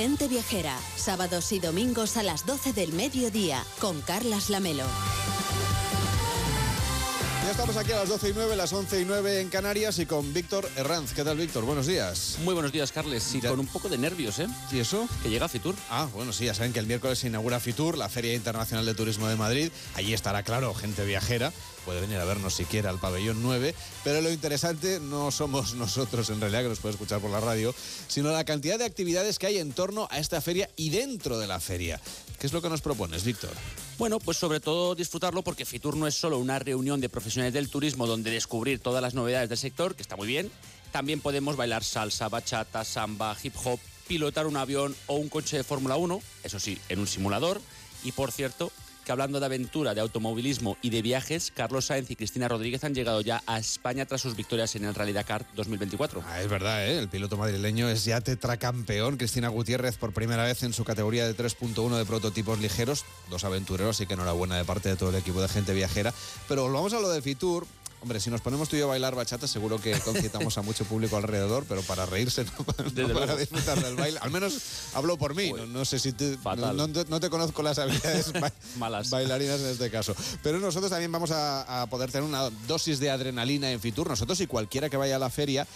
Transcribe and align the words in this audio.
Gente 0.00 0.28
Viajera, 0.28 0.78
sábados 0.96 1.52
y 1.52 1.60
domingos 1.60 2.16
a 2.16 2.22
las 2.22 2.46
12 2.46 2.72
del 2.72 2.94
mediodía, 2.94 3.62
con 3.80 4.00
Carlas 4.00 4.48
Lamelo. 4.48 4.84
Ya 7.44 7.50
estamos 7.50 7.76
aquí 7.76 7.92
a 7.92 7.96
las 7.96 8.08
12 8.08 8.30
y 8.30 8.32
9, 8.34 8.56
las 8.56 8.72
11 8.72 9.02
y 9.02 9.04
9 9.04 9.40
en 9.42 9.50
Canarias 9.50 9.98
y 9.98 10.06
con 10.06 10.32
Víctor 10.32 10.70
Herranz. 10.76 11.12
¿Qué 11.12 11.22
tal, 11.22 11.36
Víctor? 11.36 11.64
Buenos 11.66 11.86
días. 11.86 12.38
Muy 12.44 12.54
buenos 12.54 12.72
días, 12.72 12.92
Carles. 12.92 13.30
Ya- 13.42 13.50
con 13.50 13.60
un 13.60 13.66
poco 13.66 13.90
de 13.90 13.98
nervios, 13.98 14.38
¿eh? 14.38 14.46
¿Y 14.72 14.78
eso? 14.78 15.06
Que 15.22 15.28
llega 15.28 15.48
Fitur. 15.48 15.74
Ah, 15.90 16.08
bueno, 16.14 16.32
sí, 16.32 16.46
ya 16.46 16.54
saben 16.54 16.72
que 16.72 16.78
el 16.78 16.86
miércoles 16.86 17.18
se 17.18 17.26
inaugura 17.26 17.60
Fitur, 17.60 17.98
la 17.98 18.08
Feria 18.08 18.32
Internacional 18.34 18.86
de 18.86 18.94
Turismo 18.94 19.28
de 19.28 19.36
Madrid. 19.36 19.70
Allí 19.96 20.14
estará, 20.14 20.42
claro, 20.44 20.72
gente 20.72 21.04
viajera. 21.04 21.52
Puede 21.84 22.00
venir 22.00 22.18
a 22.18 22.24
vernos 22.24 22.54
siquiera 22.54 22.90
al 22.90 22.98
pabellón 22.98 23.42
9. 23.42 23.74
Pero 24.04 24.20
lo 24.20 24.30
interesante 24.30 25.00
no 25.00 25.30
somos 25.30 25.74
nosotros, 25.76 26.30
en 26.30 26.40
realidad, 26.40 26.62
que 26.62 26.68
nos 26.68 26.80
puede 26.80 26.94
escuchar 26.94 27.20
por 27.20 27.30
la 27.30 27.40
radio, 27.40 27.74
sino 28.08 28.30
la 28.30 28.44
cantidad 28.44 28.78
de 28.78 28.84
actividades 28.84 29.38
que 29.38 29.46
hay 29.46 29.58
en 29.58 29.72
torno 29.72 30.08
a 30.10 30.18
esta 30.18 30.40
feria 30.40 30.70
y 30.76 30.90
dentro 30.90 31.38
de 31.38 31.46
la 31.46 31.60
feria. 31.60 32.00
¿Qué 32.38 32.46
es 32.46 32.52
lo 32.52 32.62
que 32.62 32.68
nos 32.68 32.80
propones, 32.80 33.24
Víctor? 33.24 33.50
Bueno, 33.98 34.18
pues 34.18 34.38
sobre 34.38 34.60
todo 34.60 34.94
disfrutarlo 34.94 35.42
porque 35.42 35.66
Fitur 35.66 35.96
no 35.96 36.06
es 36.06 36.14
solo 36.14 36.38
una 36.38 36.58
reunión 36.58 37.00
de 37.00 37.10
profesionales 37.10 37.52
del 37.52 37.68
turismo 37.68 38.06
donde 38.06 38.30
descubrir 38.30 38.80
todas 38.80 39.02
las 39.02 39.12
novedades 39.14 39.50
del 39.50 39.58
sector, 39.58 39.94
que 39.94 40.02
está 40.02 40.16
muy 40.16 40.26
bien. 40.26 40.50
También 40.90 41.20
podemos 41.20 41.56
bailar 41.56 41.84
salsa, 41.84 42.28
bachata, 42.28 42.84
samba, 42.84 43.36
hip 43.42 43.54
hop, 43.62 43.78
pilotar 44.08 44.46
un 44.46 44.56
avión 44.56 44.96
o 45.06 45.16
un 45.16 45.28
coche 45.28 45.58
de 45.58 45.64
Fórmula 45.64 45.96
1, 45.96 46.20
eso 46.42 46.58
sí, 46.58 46.78
en 46.88 46.98
un 46.98 47.06
simulador. 47.06 47.60
Y 48.02 48.12
por 48.12 48.32
cierto, 48.32 48.72
que 49.04 49.12
hablando 49.12 49.40
de 49.40 49.46
aventura, 49.46 49.94
de 49.94 50.00
automovilismo 50.00 50.76
y 50.82 50.90
de 50.90 51.02
viajes, 51.02 51.52
Carlos 51.54 51.86
Sáenz 51.86 52.10
y 52.10 52.16
Cristina 52.16 52.48
Rodríguez 52.48 52.84
han 52.84 52.94
llegado 52.94 53.20
ya 53.20 53.42
a 53.46 53.58
España 53.58 54.06
tras 54.06 54.20
sus 54.20 54.36
victorias 54.36 54.74
en 54.76 54.84
el 54.84 54.94
Rally 54.94 55.12
Dakar 55.12 55.46
2024. 55.54 56.22
Ah, 56.26 56.40
es 56.40 56.48
verdad, 56.48 56.86
¿eh? 56.86 56.98
el 56.98 57.08
piloto 57.08 57.36
madrileño 57.36 57.88
es 57.88 58.04
ya 58.04 58.20
tetracampeón. 58.20 59.16
Cristina 59.16 59.48
Gutiérrez 59.48 59.96
por 59.96 60.12
primera 60.12 60.44
vez 60.44 60.62
en 60.62 60.72
su 60.72 60.84
categoría 60.84 61.26
de 61.26 61.36
3.1 61.36 61.96
de 61.96 62.04
prototipos 62.04 62.58
ligeros. 62.60 63.04
Dos 63.28 63.44
aventureros, 63.44 63.96
así 63.96 64.06
que 64.06 64.14
enhorabuena 64.14 64.56
de 64.56 64.64
parte 64.64 64.88
de 64.88 64.96
todo 64.96 65.10
el 65.10 65.16
equipo 65.16 65.40
de 65.40 65.48
gente 65.48 65.74
viajera. 65.74 66.12
Pero 66.48 66.62
volvamos 66.62 66.92
a 66.92 67.00
lo 67.00 67.08
de 67.08 67.22
Fitur. 67.22 67.66
Hombre, 68.02 68.18
si 68.18 68.30
nos 68.30 68.40
ponemos 68.40 68.66
tú 68.70 68.76
y 68.76 68.78
yo 68.78 68.86
a 68.86 68.88
bailar 68.88 69.14
bachata, 69.14 69.46
seguro 69.46 69.78
que 69.78 69.92
concitamos 70.00 70.56
a 70.56 70.62
mucho 70.62 70.86
público 70.86 71.18
alrededor, 71.18 71.66
pero 71.68 71.82
para 71.82 72.06
reírse, 72.06 72.44
no, 72.44 72.64
para 72.64 72.88
luego. 72.88 73.36
disfrutar 73.36 73.82
del 73.82 73.94
baile. 73.94 74.18
Al 74.22 74.30
menos 74.30 74.54
hablo 74.94 75.18
por 75.18 75.34
mí. 75.34 75.52
No, 75.52 75.66
no 75.66 75.84
sé 75.84 75.98
si 75.98 76.12
te, 76.12 76.30
no, 76.30 76.38
Fatal. 76.38 76.76
no 76.76 76.88
te- 76.88 77.04
no 77.10 77.20
te 77.20 77.28
conozco 77.28 77.62
las 77.62 77.78
habilidades 77.78 78.32
ba- 78.40 78.52
Malas. 78.78 79.10
bailarinas 79.10 79.60
en 79.60 79.66
este 79.68 79.90
caso. 79.90 80.14
Pero 80.42 80.58
nosotros 80.60 80.90
también 80.90 81.12
vamos 81.12 81.30
a, 81.30 81.82
a 81.82 81.86
poder 81.88 82.10
tener 82.10 82.26
una 82.26 82.48
dosis 82.66 83.00
de 83.00 83.10
adrenalina 83.10 83.70
en 83.70 83.78
Fitur, 83.80 84.08
nosotros 84.08 84.40
y 84.40 84.46
cualquiera 84.46 84.88
que 84.88 84.96
vaya 84.96 85.16
a 85.16 85.18
la 85.18 85.28
feria, 85.28 85.66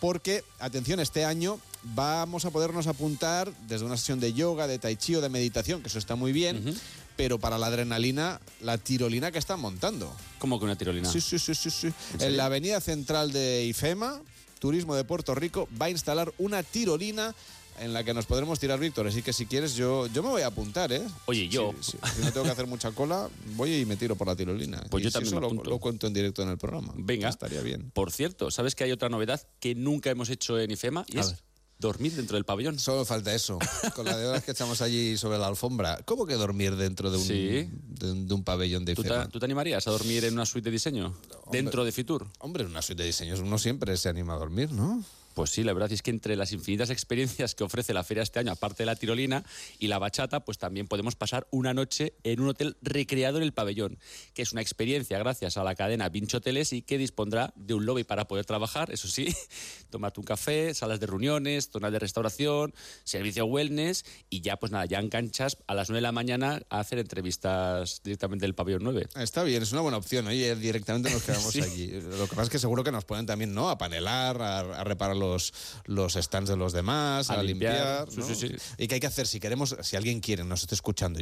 porque, 0.00 0.42
atención, 0.60 1.00
este 1.00 1.26
año 1.26 1.58
vamos 1.82 2.46
a 2.46 2.50
podernos 2.50 2.86
apuntar 2.86 3.52
desde 3.68 3.84
una 3.84 3.98
sesión 3.98 4.20
de 4.20 4.32
yoga, 4.32 4.66
de 4.66 4.78
tai 4.78 4.96
chi 4.96 5.14
o 5.16 5.20
de 5.20 5.28
meditación, 5.28 5.82
que 5.82 5.88
eso 5.88 5.98
está 5.98 6.14
muy 6.16 6.32
bien, 6.32 6.74
pero 7.16 7.38
para 7.38 7.58
la 7.58 7.66
adrenalina, 7.66 8.40
la 8.60 8.78
tirolina 8.78 9.30
que 9.30 9.38
están 9.38 9.60
montando. 9.60 10.14
Como 10.38 10.58
que 10.58 10.64
una 10.64 10.76
tirolina. 10.76 11.10
Sí, 11.10 11.20
sí, 11.20 11.38
sí, 11.38 11.54
sí, 11.54 11.70
sí. 11.70 11.92
En, 12.18 12.36
la 12.36 12.46
avenida 12.46 12.80
central 12.80 13.32
de 13.32 13.64
IFEMA, 13.66 14.20
Turismo 14.58 14.94
de 14.94 15.04
Puerto 15.04 15.34
Rico, 15.34 15.68
va 15.80 15.86
a 15.86 15.90
instalar 15.90 16.32
una 16.38 16.62
tirolina 16.62 17.34
en 17.80 17.92
la 17.92 18.04
que 18.04 18.14
nos 18.14 18.26
podremos 18.26 18.58
tirar, 18.58 18.78
Víctor. 18.78 19.06
Así 19.06 19.22
que 19.22 19.32
si 19.32 19.46
quieres, 19.46 19.74
yo, 19.74 20.06
yo 20.08 20.22
me 20.22 20.28
voy 20.28 20.42
a 20.42 20.46
apuntar, 20.46 20.92
¿eh? 20.92 21.02
Oye, 21.26 21.48
yo. 21.48 21.72
Sí, 21.80 21.92
sí. 21.92 21.98
Si 22.16 22.22
no 22.22 22.32
tengo 22.32 22.44
que 22.44 22.52
hacer 22.52 22.66
mucha 22.66 22.92
cola, 22.92 23.28
voy 23.56 23.74
y 23.74 23.84
me 23.84 23.96
tiro 23.96 24.16
por 24.16 24.26
la 24.26 24.36
tirolina. 24.36 24.84
Pues 24.90 25.02
Y 25.02 25.04
yo 25.04 25.10
si 25.10 25.14
también 25.14 25.28
eso 25.28 25.36
me 25.36 25.40
lo, 25.40 25.46
apunto. 25.48 25.70
lo 25.70 25.78
cuento 25.78 26.06
en 26.06 26.14
directo 26.14 26.42
en 26.42 26.50
el 26.50 26.58
programa. 26.58 26.92
Venga. 26.96 27.28
Estaría 27.28 27.60
bien. 27.62 27.90
Por 27.90 28.12
cierto, 28.12 28.50
¿sabes 28.50 28.74
que 28.74 28.84
hay 28.84 28.92
otra 28.92 29.08
novedad 29.08 29.40
que 29.60 29.74
nunca 29.74 30.10
hemos 30.10 30.30
hecho 30.30 30.58
en 30.58 30.70
IFEMA? 30.70 31.04
Y 31.08 31.18
A 31.18 31.20
es 31.20 31.30
ver. 31.30 31.40
Dormir 31.78 32.12
dentro 32.14 32.36
del 32.36 32.44
pabellón. 32.44 32.78
Solo 32.78 33.04
falta 33.04 33.34
eso, 33.34 33.58
con 33.94 34.04
la 34.06 34.16
de 34.16 34.26
horas 34.26 34.44
que 34.44 34.52
echamos 34.52 34.80
allí 34.82 35.16
sobre 35.16 35.38
la 35.38 35.46
alfombra. 35.48 35.98
¿Cómo 36.04 36.26
que 36.26 36.34
dormir 36.34 36.76
dentro 36.76 37.10
de 37.10 37.18
un, 37.18 37.24
Sí. 37.24 37.68
de, 37.88 38.10
un- 38.12 38.26
de 38.28 38.34
un 38.34 38.44
pabellón 38.44 38.84
de 38.84 38.94
¿Tú 38.94 39.02
te, 39.02 39.10
tú 39.30 39.38
te 39.38 39.44
animarías 39.44 39.86
a 39.86 39.90
dormir 39.90 40.24
en 40.24 40.34
una 40.34 40.46
suite 40.46 40.66
de 40.70 40.72
diseño? 40.72 41.14
Dentro 41.50 41.84
de 41.84 41.92
Fitur. 41.92 42.26
Hombre, 42.38 42.64
en 42.64 42.70
una 42.70 42.82
suite 42.82 43.02
de 43.02 43.06
diseños 43.08 43.40
uno 43.40 43.58
siempre 43.58 43.96
se 43.96 44.08
anima 44.08 44.34
a 44.34 44.38
dormir, 44.38 44.72
¿no? 44.72 45.02
Pues 45.34 45.50
sí, 45.50 45.64
la 45.64 45.72
verdad 45.72 45.90
es 45.92 46.00
que 46.02 46.10
entre 46.10 46.36
las 46.36 46.52
infinitas 46.52 46.90
experiencias 46.90 47.54
que 47.54 47.64
ofrece 47.64 47.92
la 47.92 48.04
feria 48.04 48.22
este 48.22 48.38
año, 48.38 48.52
aparte 48.52 48.84
de 48.84 48.86
la 48.86 48.96
tirolina 48.96 49.44
y 49.78 49.88
la 49.88 49.98
bachata, 49.98 50.44
pues 50.44 50.58
también 50.58 50.86
podemos 50.86 51.16
pasar 51.16 51.46
una 51.50 51.74
noche 51.74 52.14
en 52.22 52.40
un 52.40 52.48
hotel 52.50 52.76
recreado 52.82 53.38
en 53.38 53.42
el 53.42 53.52
pabellón, 53.52 53.98
que 54.32 54.42
es 54.42 54.52
una 54.52 54.60
experiencia 54.62 55.18
gracias 55.18 55.56
a 55.56 55.64
la 55.64 55.74
cadena 55.74 56.08
Vinci 56.08 56.36
Hoteles 56.36 56.72
y 56.72 56.82
que 56.82 56.98
dispondrá 56.98 57.52
de 57.56 57.74
un 57.74 57.84
lobby 57.84 58.04
para 58.04 58.28
poder 58.28 58.44
trabajar, 58.44 58.92
eso 58.92 59.08
sí, 59.08 59.34
tomarte 59.90 60.20
un 60.20 60.26
café, 60.26 60.72
salas 60.74 61.00
de 61.00 61.06
reuniones, 61.06 61.68
zonas 61.70 61.90
de 61.92 61.98
restauración, 61.98 62.72
servicio 63.02 63.44
wellness 63.46 64.04
y 64.30 64.40
ya 64.40 64.56
pues 64.56 64.70
nada, 64.72 64.86
ya 64.86 65.00
en 65.00 65.08
canchas 65.08 65.56
a 65.66 65.74
las 65.74 65.88
9 65.88 65.98
de 65.98 66.02
la 66.02 66.12
mañana 66.12 66.62
a 66.70 66.78
hacer 66.80 66.98
entrevistas 67.00 68.00
directamente 68.04 68.44
del 68.44 68.54
pabellón 68.54 68.84
9. 68.84 69.08
Está 69.16 69.42
bien, 69.42 69.62
es 69.62 69.72
una 69.72 69.80
buena 69.80 69.96
opción. 69.98 70.26
Oye, 70.26 70.54
directamente 70.56 71.10
nos 71.10 71.22
quedamos 71.22 71.44
Sí. 71.54 71.60
allí. 71.60 71.86
Lo 71.88 72.24
que 72.28 72.36
pasa 72.36 72.42
es 72.42 72.50
que 72.50 72.58
seguro 72.58 72.84
que 72.84 72.92
nos 72.92 73.04
ponen 73.04 73.26
también, 73.26 73.54
¿no? 73.54 73.68
A 73.70 73.78
panelar, 73.78 74.40
a, 74.40 74.58
a 74.80 74.84
reparar 74.84 75.16
los, 75.16 75.23
los 75.86 76.12
stands 76.14 76.48
de 76.50 76.56
los 76.56 76.72
demás, 76.72 77.30
a, 77.30 77.34
A 77.40 77.42
limpiar. 77.42 78.06
limpiar. 78.06 78.10
Sí, 78.10 78.20
¿no? 78.20 78.26
sí, 78.26 78.48
sí. 78.48 78.54
¿Y 78.78 78.88
qué 78.88 78.94
hay 78.94 79.00
que 79.00 79.06
hacer? 79.06 79.26
Si 79.26 79.40
queremos, 79.40 79.76
si 79.82 79.96
alguien 79.96 80.20
quiere, 80.20 80.44
nos 80.44 80.62
esté 80.62 80.74
escuchando, 80.74 81.20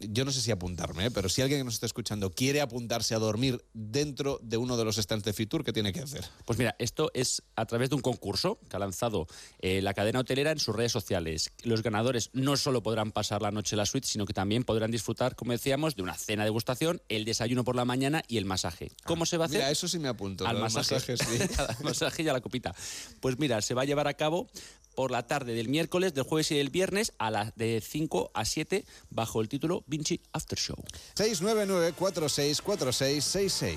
yo 0.00 0.24
no 0.24 0.30
sé 0.32 0.40
si 0.40 0.50
apuntarme, 0.50 1.06
¿eh? 1.06 1.10
pero 1.10 1.28
si 1.28 1.42
alguien 1.42 1.60
que 1.60 1.64
nos 1.64 1.74
esté 1.74 1.86
escuchando 1.86 2.30
quiere 2.30 2.60
apuntarse 2.60 3.14
a 3.14 3.18
dormir 3.18 3.64
dentro 3.72 4.38
de 4.42 4.56
uno 4.56 4.76
de 4.76 4.84
los 4.84 4.96
stands 4.96 5.24
de 5.24 5.32
Fitur, 5.32 5.64
¿qué 5.64 5.72
tiene 5.72 5.92
que 5.92 6.00
hacer? 6.00 6.24
Pues 6.44 6.58
mira, 6.58 6.74
esto 6.78 7.10
es 7.14 7.42
a 7.56 7.66
través 7.66 7.90
de 7.90 7.96
un 7.96 8.02
concurso 8.02 8.58
que 8.68 8.76
ha 8.76 8.78
lanzado 8.78 9.26
eh, 9.60 9.80
la 9.82 9.94
cadena 9.94 10.20
hotelera 10.20 10.50
en 10.52 10.58
sus 10.58 10.74
redes 10.74 10.92
sociales. 10.92 11.52
Los 11.62 11.82
ganadores 11.82 12.30
no 12.32 12.56
solo 12.56 12.82
podrán 12.82 13.12
pasar 13.12 13.42
la 13.42 13.50
noche 13.50 13.74
en 13.74 13.78
la 13.78 13.86
suite, 13.86 14.06
sino 14.06 14.26
que 14.26 14.32
también 14.32 14.64
podrán 14.64 14.90
disfrutar, 14.90 15.36
como 15.36 15.52
decíamos, 15.52 15.96
de 15.96 16.02
una 16.02 16.14
cena 16.16 16.42
de 16.42 16.48
degustación, 16.48 17.02
el 17.08 17.24
desayuno 17.24 17.64
por 17.64 17.76
la 17.76 17.84
mañana 17.84 18.22
y 18.28 18.36
el 18.38 18.44
masaje. 18.44 18.90
¿Cómo 19.04 19.26
se 19.26 19.36
va 19.36 19.44
a 19.44 19.46
hacer? 19.46 19.58
Mira, 19.58 19.70
eso 19.70 19.88
sí 19.88 19.98
me 19.98 20.08
apunto. 20.08 20.46
Al 20.46 20.54
del 20.54 20.62
masaje. 20.62 21.16
sí. 21.16 21.24
Al 21.58 21.84
masaje 21.84 22.22
y 22.22 22.28
a 22.28 22.32
la 22.32 22.40
copita. 22.40 22.74
Pues 23.20 23.37
mira, 23.38 23.62
se 23.62 23.72
va 23.74 23.82
a 23.82 23.86
llevar 23.86 24.08
a 24.08 24.14
cabo 24.14 24.48
por 24.94 25.10
la 25.12 25.26
tarde 25.26 25.54
del 25.54 25.68
miércoles, 25.68 26.12
del 26.12 26.24
jueves 26.24 26.50
y 26.50 26.56
del 26.56 26.70
viernes 26.70 27.12
a 27.18 27.30
las 27.30 27.54
de 27.56 27.80
5 27.80 28.32
a 28.34 28.44
7 28.44 28.84
bajo 29.10 29.40
el 29.40 29.48
título 29.48 29.84
Vinci 29.86 30.20
After 30.32 30.58
Show. 30.58 30.76
699-464666. 31.16 33.76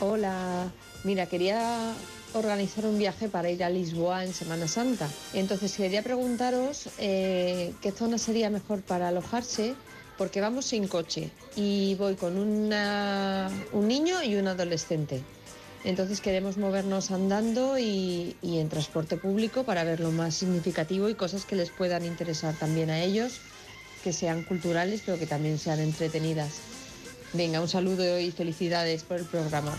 Hola, 0.00 0.72
mira, 1.04 1.26
quería 1.26 1.92
organizar 2.32 2.86
un 2.86 2.98
viaje 2.98 3.28
para 3.28 3.48
ir 3.50 3.62
a 3.62 3.70
Lisboa 3.70 4.24
en 4.24 4.34
Semana 4.34 4.66
Santa. 4.66 5.08
Entonces 5.34 5.72
quería 5.76 6.02
preguntaros 6.02 6.88
eh, 6.98 7.72
qué 7.80 7.92
zona 7.92 8.18
sería 8.18 8.50
mejor 8.50 8.82
para 8.82 9.06
alojarse, 9.08 9.74
porque 10.18 10.40
vamos 10.40 10.64
sin 10.66 10.88
coche 10.88 11.30
y 11.56 11.94
voy 11.96 12.14
con 12.16 12.36
una- 12.38 13.50
un 13.72 13.86
niño 13.86 14.20
y 14.22 14.34
un 14.36 14.48
adolescente. 14.48 15.22
Entonces 15.84 16.20
queremos 16.22 16.56
movernos 16.56 17.10
andando 17.10 17.78
y, 17.78 18.34
en 18.42 18.68
transporte 18.70 19.18
público 19.18 19.64
para 19.64 19.84
ver 19.84 20.00
lo 20.00 20.10
más 20.10 20.34
significativo 20.34 21.10
y 21.10 21.14
cosas 21.14 21.44
que 21.44 21.56
les 21.56 21.68
puedan 21.70 22.04
interesar 22.06 22.54
también 22.54 22.88
a 22.90 23.02
ellos, 23.02 23.34
que 24.02 24.12
sean 24.14 24.42
culturales 24.44 25.02
pero 25.04 25.18
que 25.18 25.26
también 25.26 25.58
sean 25.58 25.80
entretenidas. 25.80 26.52
Venga, 27.34 27.60
un 27.60 27.68
saludo 27.68 28.18
y 28.18 28.30
felicidades 28.30 29.02
por 29.02 29.18
el 29.18 29.26
programa. 29.26 29.76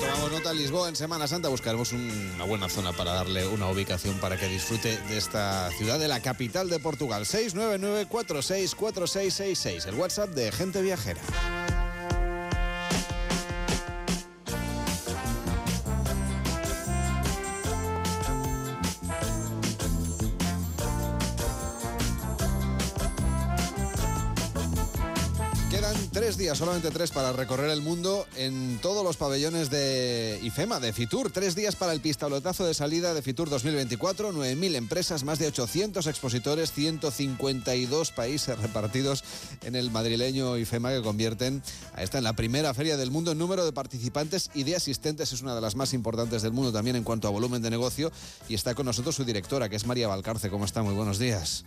Tomamos 0.00 0.30
nota, 0.30 0.52
Lisboa 0.52 0.88
en 0.90 0.94
Semana 0.96 1.26
Santa. 1.26 1.48
Buscaremos 1.48 1.92
un- 1.92 2.32
una 2.34 2.44
buena 2.44 2.68
zona 2.68 2.92
para 2.92 3.14
darle 3.14 3.46
una 3.48 3.68
ubicación 3.70 4.18
para 4.20 4.36
que 4.38 4.46
disfrute 4.46 4.98
de 5.08 5.16
esta 5.16 5.70
ciudad, 5.78 5.98
de 5.98 6.08
la 6.08 6.20
capital 6.20 6.68
de 6.68 6.78
Portugal. 6.78 7.24
699-464666, 7.24 9.86
el 9.86 9.94
WhatsApp 9.94 10.28
de 10.30 10.52
Gente 10.52 10.82
Viajera. 10.82 11.20
Solamente 26.54 26.90
tres, 26.90 27.10
para 27.10 27.32
recorrer 27.32 27.70
el 27.70 27.82
mundo 27.82 28.26
en 28.36 28.78
todos 28.80 29.02
los 29.02 29.16
pabellones 29.16 29.68
de 29.68 30.38
IFEMA, 30.42 30.78
de 30.78 30.92
Fitur. 30.92 31.32
Tres 31.32 31.56
días 31.56 31.74
para 31.74 31.92
el 31.92 32.00
pistoletazo 32.00 32.64
de 32.64 32.72
salida 32.72 33.14
de 33.14 33.20
Fitur 33.20 33.50
2024. 33.50 34.32
9.000 34.32 34.76
empresas, 34.76 35.24
más 35.24 35.38
de 35.38 35.48
800 35.48 36.06
expositores, 36.06 36.72
152 36.72 38.12
países 38.12 38.58
repartidos 38.58 39.24
en 39.62 39.74
el 39.74 39.90
madrileño 39.90 40.56
IFEMA 40.56 40.92
que 40.92 41.02
convierten 41.02 41.62
a 41.94 42.02
esta 42.02 42.18
en 42.18 42.24
la 42.24 42.34
primera 42.34 42.72
feria 42.74 42.96
del 42.96 43.10
mundo 43.10 43.32
en 43.32 43.38
número 43.38 43.64
de 43.64 43.72
participantes 43.72 44.50
y 44.54 44.62
de 44.62 44.76
asistentes. 44.76 45.32
Es 45.32 45.42
una 45.42 45.54
de 45.54 45.60
las 45.60 45.74
más 45.74 45.92
importantes 45.94 46.42
del 46.42 46.52
mundo 46.52 46.72
también 46.72 46.96
en 46.96 47.02
cuanto 47.02 47.26
a 47.26 47.32
volumen 47.32 47.60
de 47.60 47.70
negocio. 47.70 48.12
Y 48.48 48.54
está 48.54 48.74
con 48.74 48.86
nosotros 48.86 49.16
su 49.16 49.24
directora, 49.24 49.68
que 49.68 49.76
es 49.76 49.84
María 49.84 50.06
Valcarce. 50.06 50.48
¿Cómo 50.48 50.64
está? 50.64 50.82
Muy 50.82 50.94
buenos 50.94 51.18
días. 51.18 51.64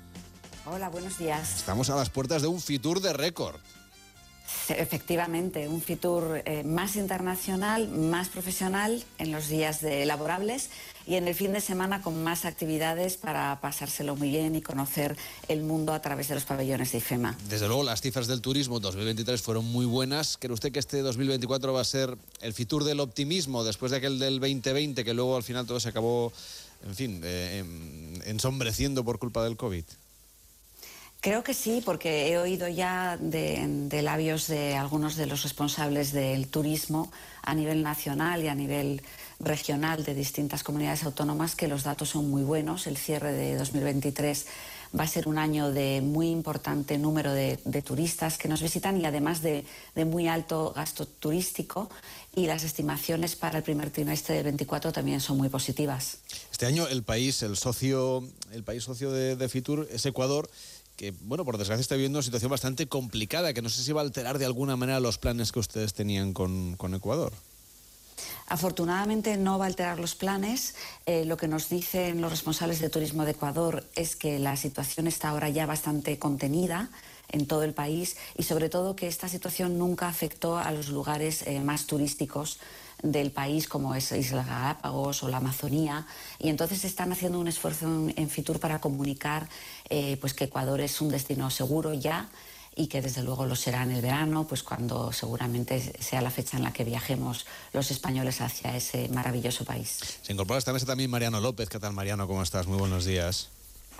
Hola, 0.65 0.89
buenos 0.89 1.17
días. 1.17 1.57
Estamos 1.57 1.89
a 1.89 1.95
las 1.95 2.09
puertas 2.09 2.41
de 2.41 2.47
un 2.47 2.61
Fitur 2.61 3.01
de 3.01 3.11
récord. 3.13 3.59
Efectivamente, 4.69 5.67
un 5.67 5.81
Fitur 5.81 6.43
eh, 6.45 6.63
más 6.63 6.95
internacional, 6.95 7.89
más 7.89 8.29
profesional 8.29 9.03
en 9.17 9.31
los 9.31 9.47
días 9.47 9.81
de 9.81 10.05
laborables 10.05 10.69
y 11.07 11.15
en 11.15 11.27
el 11.27 11.33
fin 11.33 11.53
de 11.53 11.61
semana 11.61 12.01
con 12.03 12.23
más 12.23 12.45
actividades 12.45 13.17
para 13.17 13.59
pasárselo 13.61 14.15
muy 14.15 14.29
bien 14.29 14.55
y 14.55 14.61
conocer 14.61 15.17
el 15.47 15.63
mundo 15.63 15.93
a 15.93 16.01
través 16.01 16.27
de 16.27 16.35
los 16.35 16.43
pabellones 16.43 16.91
de 16.91 16.99
IFEMA. 16.99 17.35
Desde 17.49 17.67
luego, 17.67 17.83
las 17.83 18.01
cifras 18.01 18.27
del 18.27 18.41
turismo 18.41 18.79
2023 18.79 19.41
fueron 19.41 19.65
muy 19.65 19.85
buenas. 19.85 20.37
¿Cree 20.37 20.53
usted 20.53 20.71
que 20.71 20.79
este 20.79 21.01
2024 21.01 21.73
va 21.73 21.81
a 21.81 21.85
ser 21.85 22.15
el 22.41 22.53
Fitur 22.53 22.83
del 22.83 22.99
optimismo 22.99 23.63
después 23.63 23.91
de 23.91 23.97
aquel 23.97 24.19
del 24.19 24.39
2020 24.39 25.03
que 25.03 25.13
luego 25.15 25.35
al 25.35 25.43
final 25.43 25.65
todo 25.65 25.79
se 25.79 25.89
acabó, 25.89 26.31
en 26.85 26.95
fin, 26.95 27.21
eh, 27.23 27.63
ensombreciendo 28.25 29.03
por 29.03 29.17
culpa 29.17 29.43
del 29.43 29.57
COVID? 29.57 29.85
Creo 31.21 31.43
que 31.43 31.53
sí, 31.53 31.81
porque 31.83 32.29
he 32.29 32.37
oído 32.37 32.69
ya 32.69 33.17
de, 33.17 34.01
labios 34.01 34.47
de 34.47 34.75
algunos 34.75 35.17
de 35.17 35.25
los 35.25 35.43
responsables 35.43 36.13
del 36.13 36.47
turismo 36.47 37.11
a 37.43 37.53
nivel 37.53 37.83
nacional 37.83 38.41
y 38.41 38.47
a 38.47 38.55
nivel 38.55 39.01
regional 39.41 40.05
de 40.05 40.13
distintas 40.13 40.63
comunidades 40.63 41.03
autónomas 41.03 41.57
que 41.57 41.67
los 41.67 41.83
datos 41.83 42.09
son 42.09 42.29
muy 42.29 42.43
buenos. 42.43 42.87
El 42.87 42.95
cierre 42.95 43.33
de 43.33 43.57
2023 43.57 44.45
va 44.97 45.03
a 45.03 45.07
ser 45.07 45.27
un 45.27 45.37
año 45.37 45.71
de 45.71 45.99
muy 46.01 46.29
importante 46.29 46.97
número 46.97 47.33
de, 47.33 47.57
turistas 47.85 48.37
que 48.37 48.47
nos 48.47 48.61
visitan 48.61 48.99
y 48.99 49.05
además 49.05 49.41
de, 49.41 49.65
muy 50.05 50.29
alto 50.29 50.71
gasto 50.73 51.05
turístico 51.05 51.89
y 52.33 52.47
las 52.47 52.63
estimaciones 52.63 53.35
para 53.35 53.57
el 53.57 53.63
primer 53.63 53.89
trimestre 53.89 54.35
del 54.35 54.45
24 54.45 54.93
también 54.93 55.19
son 55.19 55.37
muy 55.37 55.49
positivas. 55.49 56.19
Este 56.49 56.65
año 56.65 56.87
el 56.87 57.03
país, 57.03 57.43
el 57.43 57.57
socio, 57.57 58.23
el 58.51 58.63
país 58.63 58.83
socio 58.83 59.11
de, 59.11 59.35
de 59.35 59.49
Fitur 59.49 59.85
es 59.91 60.05
Ecuador 60.05 60.49
que, 60.99 61.13
bueno, 61.21 61.45
por 61.45 61.57
desgracia 61.57 61.79
está 61.79 61.95
viviendo 61.95 62.19
una 62.19 62.23
situación 62.23 62.51
bastante 62.51 62.89
complicada, 62.89 63.53
que 63.53 63.61
no 63.61 63.69
sé 63.69 63.81
si 63.83 63.93
va 63.93 64.01
a 64.01 64.03
alterar 64.03 64.37
de 64.37 64.43
alguna 64.43 64.75
manera 64.75 64.99
los 64.99 65.17
planes 65.17 65.53
que 65.53 65.59
ustedes 65.59 65.93
tenían 65.93 66.33
con, 66.33 66.75
Ecuador. 66.93 67.31
Afortunadamente 68.47 69.37
no 69.37 69.57
va 69.57 69.63
a 69.63 69.67
alterar 69.69 69.97
los 69.97 70.15
planes. 70.15 70.75
Eh, 71.05 71.23
lo 71.23 71.37
que 71.37 71.47
nos 71.47 71.69
dicen 71.69 72.19
los 72.19 72.31
responsables 72.31 72.81
de 72.81 72.89
turismo 72.89 73.23
de 73.23 73.31
Ecuador 73.31 73.85
es 73.95 74.17
que 74.17 74.39
la 74.39 74.57
situación 74.57 75.07
está 75.07 75.29
ahora 75.29 75.47
ya 75.47 75.65
bastante 75.65 76.19
contenida 76.19 76.89
en 77.29 77.47
todo 77.47 77.63
el 77.63 77.73
país 77.73 78.17
y 78.35 78.43
sobre 78.43 78.67
todo 78.67 78.97
que 78.97 79.07
esta 79.07 79.29
situación 79.29 79.77
nunca 79.77 80.09
afectó 80.09 80.57
a 80.57 80.69
los 80.73 80.89
lugares 80.89 81.43
eh, 81.47 81.61
más 81.61 81.85
turísticos 81.85 82.59
del 83.01 83.31
país, 83.31 83.67
como 83.67 83.95
es 83.95 84.11
Isla 84.11 84.43
Galápagos 84.43 85.23
o 85.23 85.29
la 85.29 85.37
Amazonía, 85.37 86.05
y 86.37 86.49
entonces 86.49 86.85
están 86.85 87.11
haciendo 87.11 87.39
un 87.39 87.47
esfuerzo 87.47 87.85
en, 88.15 88.29
Fitur 88.29 88.59
para 88.59 88.79
comunicar 88.79 89.47
eh, 89.89 90.17
pues 90.21 90.33
que 90.33 90.45
Ecuador 90.45 90.81
es 90.81 91.01
un 91.01 91.09
destino 91.09 91.49
seguro 91.49 91.93
ya 91.93 92.29
y 92.75 92.87
que 92.87 93.01
desde 93.01 93.23
luego 93.23 93.45
lo 93.45 93.55
será 93.55 93.83
en 93.83 93.91
el 93.91 94.01
verano, 94.01 94.47
pues 94.47 94.63
cuando 94.63 95.11
seguramente 95.11 95.93
sea 95.99 96.21
la 96.21 96.31
fecha 96.31 96.57
en 96.57 96.63
la 96.63 96.71
que 96.71 96.83
viajemos 96.83 97.45
los 97.73 97.91
españoles 97.91 98.39
hacia 98.41 98.75
ese 98.75 99.09
maravilloso 99.09 99.65
país. 99.65 99.99
Se 100.21 100.31
incorpora 100.31 100.57
a 100.57 100.59
esta 100.59 100.73
mesa 100.73 100.85
también 100.85 101.09
Mariano 101.09 101.41
López. 101.41 101.67
¿Qué 101.67 101.79
tal, 101.79 101.93
Mariano? 101.93 102.27
¿Cómo 102.27 102.41
estás? 102.41 102.67
Muy 102.67 102.77
buenos 102.77 103.05
días. 103.05 103.49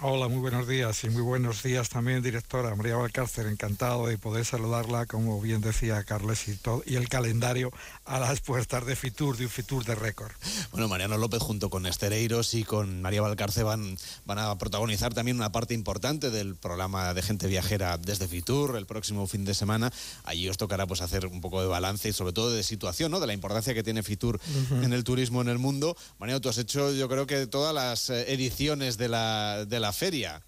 Hola, 0.01 0.29
muy 0.29 0.39
buenos 0.39 0.65
días 0.65 1.03
y 1.03 1.09
muy 1.09 1.21
buenos 1.21 1.61
días 1.61 1.89
también, 1.89 2.23
directora 2.23 2.73
María 2.73 2.95
Valcárcer. 2.95 3.47
Encantado 3.47 4.07
de 4.07 4.17
poder 4.17 4.45
saludarla, 4.45 5.05
como 5.07 5.41
bien 5.41 5.59
decía 5.59 6.01
Carles, 6.05 6.47
y, 6.47 6.55
todo, 6.55 6.81
y 6.85 6.95
el 6.95 7.09
calendario 7.09 7.69
a 8.05 8.17
las 8.17 8.39
puertas 8.39 8.85
de 8.85 8.95
Fitur, 8.95 9.35
de 9.35 9.43
un 9.43 9.51
Fitur 9.51 9.83
de 9.83 9.95
récord. 9.95 10.31
Bueno, 10.71 10.87
Mariano 10.87 11.17
López 11.17 11.41
junto 11.41 11.69
con 11.69 11.85
Estereiros 11.85 12.53
y 12.53 12.63
con 12.63 13.01
María 13.01 13.21
Valcárcer 13.21 13.65
van, 13.65 13.97
van 14.23 14.39
a 14.39 14.57
protagonizar 14.57 15.13
también 15.13 15.35
una 15.35 15.51
parte 15.51 15.73
importante 15.73 16.29
del 16.29 16.55
programa 16.55 17.13
de 17.13 17.21
gente 17.21 17.47
viajera 17.47 17.97
desde 17.97 18.29
Fitur 18.29 18.77
el 18.77 18.85
próximo 18.85 19.27
fin 19.27 19.43
de 19.43 19.53
semana. 19.53 19.91
Allí 20.23 20.47
os 20.47 20.55
tocará 20.55 20.87
pues 20.87 21.01
hacer 21.01 21.25
un 21.25 21.41
poco 21.41 21.61
de 21.61 21.67
balance 21.67 22.07
y 22.07 22.13
sobre 22.13 22.31
todo 22.31 22.51
de 22.51 22.63
situación, 22.63 23.11
¿no? 23.11 23.19
De 23.19 23.27
la 23.27 23.33
importancia 23.33 23.73
que 23.73 23.83
tiene 23.83 24.01
Fitur 24.01 24.39
en 24.81 24.93
el 24.93 25.03
turismo 25.03 25.41
en 25.41 25.49
el 25.49 25.59
mundo. 25.59 25.97
Mariano, 26.19 26.39
tú 26.39 26.47
has 26.47 26.57
hecho 26.57 26.93
yo 26.93 27.09
creo 27.09 27.27
que 27.27 27.47
todas 27.47 27.75
las 27.75 28.09
eh, 28.09 28.31
ediciones 28.31 28.97
de 28.97 29.09
la, 29.09 29.65
de 29.65 29.81
la 29.81 29.88
feria. 29.91 30.41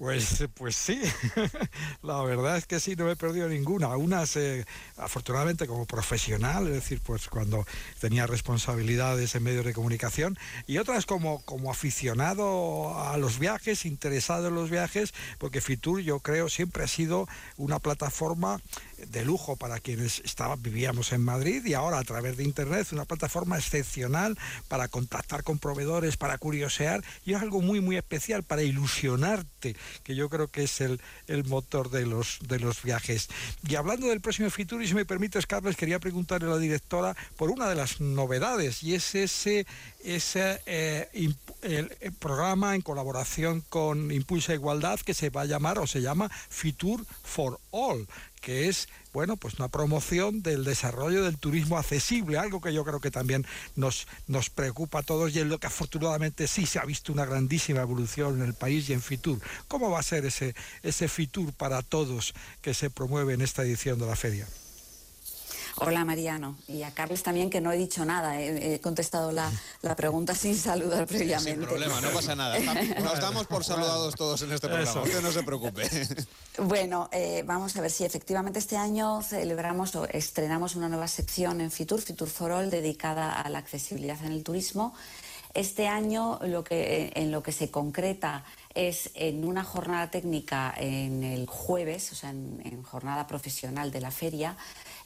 Pues, 0.00 0.44
pues 0.54 0.76
sí, 0.76 0.98
la 2.02 2.22
verdad 2.22 2.56
es 2.56 2.64
que 2.64 2.80
sí, 2.80 2.96
no 2.96 3.10
he 3.10 3.16
perdido 3.16 3.50
ninguna. 3.50 3.94
Unas, 3.98 4.34
eh, 4.36 4.64
afortunadamente, 4.96 5.66
como 5.66 5.84
profesional, 5.84 6.66
es 6.68 6.72
decir, 6.72 7.02
pues 7.04 7.28
cuando 7.28 7.66
tenía 8.00 8.26
responsabilidades 8.26 9.34
en 9.34 9.42
medios 9.42 9.66
de 9.66 9.74
comunicación, 9.74 10.38
y 10.66 10.78
otras 10.78 11.04
como, 11.04 11.42
como 11.42 11.70
aficionado 11.70 12.98
a 12.98 13.18
los 13.18 13.38
viajes, 13.38 13.84
interesado 13.84 14.48
en 14.48 14.54
los 14.54 14.70
viajes, 14.70 15.12
porque 15.36 15.60
Fitur, 15.60 16.00
yo 16.00 16.20
creo, 16.20 16.48
siempre 16.48 16.84
ha 16.84 16.88
sido 16.88 17.28
una 17.58 17.78
plataforma 17.78 18.58
de 19.08 19.24
lujo 19.24 19.56
para 19.56 19.80
quienes 19.80 20.22
vivíamos 20.58 21.12
en 21.12 21.22
Madrid 21.22 21.64
y 21.64 21.74
ahora 21.74 21.98
a 21.98 22.04
través 22.04 22.36
de 22.36 22.44
Internet 22.44 22.88
una 22.92 23.04
plataforma 23.04 23.56
excepcional 23.56 24.38
para 24.68 24.88
contactar 24.88 25.42
con 25.42 25.58
proveedores, 25.58 26.16
para 26.16 26.38
curiosear 26.38 27.02
y 27.24 27.34
es 27.34 27.40
algo 27.40 27.60
muy 27.60 27.80
muy 27.80 27.96
especial 27.96 28.42
para 28.42 28.62
ilusionarte, 28.62 29.76
que 30.02 30.14
yo 30.14 30.28
creo 30.28 30.48
que 30.48 30.64
es 30.64 30.80
el, 30.80 31.00
motor 31.46 31.90
de 31.90 32.06
los, 32.06 32.38
de 32.46 32.58
los 32.58 32.82
viajes. 32.82 33.28
Y 33.66 33.74
hablando 33.74 34.08
del 34.08 34.20
próximo 34.20 34.50
Fitur, 34.50 34.82
y 34.82 34.88
si 34.88 34.94
me 34.94 35.04
permites, 35.04 35.46
Carlos, 35.46 35.76
quería 35.76 35.98
preguntarle 35.98 36.48
a 36.48 36.52
la 36.54 36.58
directora 36.58 37.16
por 37.36 37.50
una 37.50 37.68
de 37.68 37.74
las 37.74 38.00
novedades 38.00 38.82
y 38.82 38.94
es 38.94 39.14
ese, 39.14 39.66
ese 40.04 40.60
eh, 40.66 41.08
el, 41.62 41.90
programa 42.18 42.74
en 42.74 42.82
colaboración 42.82 43.62
con 43.68 44.10
Impulsa 44.10 44.54
Igualdad 44.54 45.00
que 45.00 45.14
se 45.14 45.30
va 45.30 45.42
a 45.42 45.46
llamar 45.46 45.78
o 45.78 45.86
se 45.86 46.02
llama 46.02 46.30
Fitur 46.48 47.04
for 47.22 47.58
All 47.70 48.06
que 48.40 48.68
es 48.68 48.88
bueno, 49.12 49.36
pues 49.36 49.54
una 49.54 49.68
promoción 49.68 50.42
del 50.42 50.64
desarrollo 50.64 51.24
del 51.24 51.36
turismo 51.36 51.76
accesible, 51.76 52.38
algo 52.38 52.60
que 52.60 52.72
yo 52.72 52.84
creo 52.84 53.00
que 53.00 53.10
también 53.10 53.44
nos, 53.74 54.06
nos 54.28 54.50
preocupa 54.50 55.00
a 55.00 55.02
todos 55.02 55.34
y 55.34 55.40
en 55.40 55.48
lo 55.48 55.58
que 55.58 55.66
afortunadamente 55.66 56.46
sí 56.46 56.64
se 56.64 56.78
ha 56.78 56.84
visto 56.84 57.12
una 57.12 57.24
grandísima 57.24 57.80
evolución 57.80 58.40
en 58.40 58.46
el 58.46 58.54
país 58.54 58.88
y 58.88 58.92
en 58.92 59.02
Fitur. 59.02 59.40
¿Cómo 59.66 59.90
va 59.90 59.98
a 59.98 60.04
ser 60.04 60.24
ese, 60.26 60.54
ese 60.82 61.08
Fitur 61.08 61.52
para 61.52 61.82
todos 61.82 62.34
que 62.62 62.72
se 62.72 62.90
promueve 62.90 63.34
en 63.34 63.40
esta 63.40 63.62
edición 63.62 63.98
de 63.98 64.06
la 64.06 64.16
feria? 64.16 64.46
Hola 65.76 66.04
Mariano. 66.04 66.56
Y 66.68 66.82
a 66.82 66.90
Carles 66.92 67.22
también, 67.22 67.50
que 67.50 67.60
no 67.60 67.72
he 67.72 67.78
dicho 67.78 68.04
nada. 68.04 68.40
He, 68.40 68.80
contestado 68.80 69.32
la, 69.32 69.50
pregunta 69.96 70.34
sin 70.34 70.56
saludar 70.56 71.06
previamente. 71.06 71.52
Sin 71.52 71.62
problema, 71.62 72.00
no 72.00 72.10
pasa 72.10 72.34
nada. 72.34 72.58
Nos 73.00 73.20
damos 73.20 73.46
por 73.46 73.64
saludados 73.64 74.14
todos 74.14 74.42
en 74.42 74.52
este 74.52 74.68
programa. 74.68 75.02
Usted 75.02 75.22
no 75.22 75.32
se 75.32 75.42
preocupe. 75.42 75.88
Bueno, 76.58 77.08
eh, 77.12 77.42
vamos 77.46 77.76
a 77.76 77.80
ver 77.80 77.90
si 77.90 78.04
efectivamente 78.04 78.58
este 78.58 78.76
año 78.76 79.22
celebramos 79.22 79.94
o 79.96 80.06
estrenamos 80.06 80.74
una 80.76 80.88
nueva 80.88 81.08
sección 81.08 81.60
en 81.60 81.70
Fitur, 81.70 82.00
Fitur 82.00 82.28
for 82.28 82.50
All, 82.52 82.70
dedicada 82.70 83.40
a 83.40 83.48
la 83.48 83.58
accesibilidad 83.58 84.22
en 84.24 84.32
el 84.32 84.42
turismo. 84.42 84.94
Este 85.54 85.88
año 85.88 86.38
lo 86.44 86.62
que, 86.62 87.12
en 87.14 87.32
lo 87.32 87.42
que 87.42 87.52
se 87.52 87.70
concreta 87.70 88.44
es 88.74 89.10
en 89.14 89.44
una 89.44 89.64
jornada 89.64 90.10
técnica 90.10 90.72
en 90.76 91.24
el 91.24 91.46
jueves, 91.46 92.12
o 92.12 92.14
sea, 92.14 92.30
en 92.30 92.82
jornada 92.84 93.26
profesional 93.26 93.90
de 93.90 94.00
la 94.00 94.12
feria, 94.12 94.56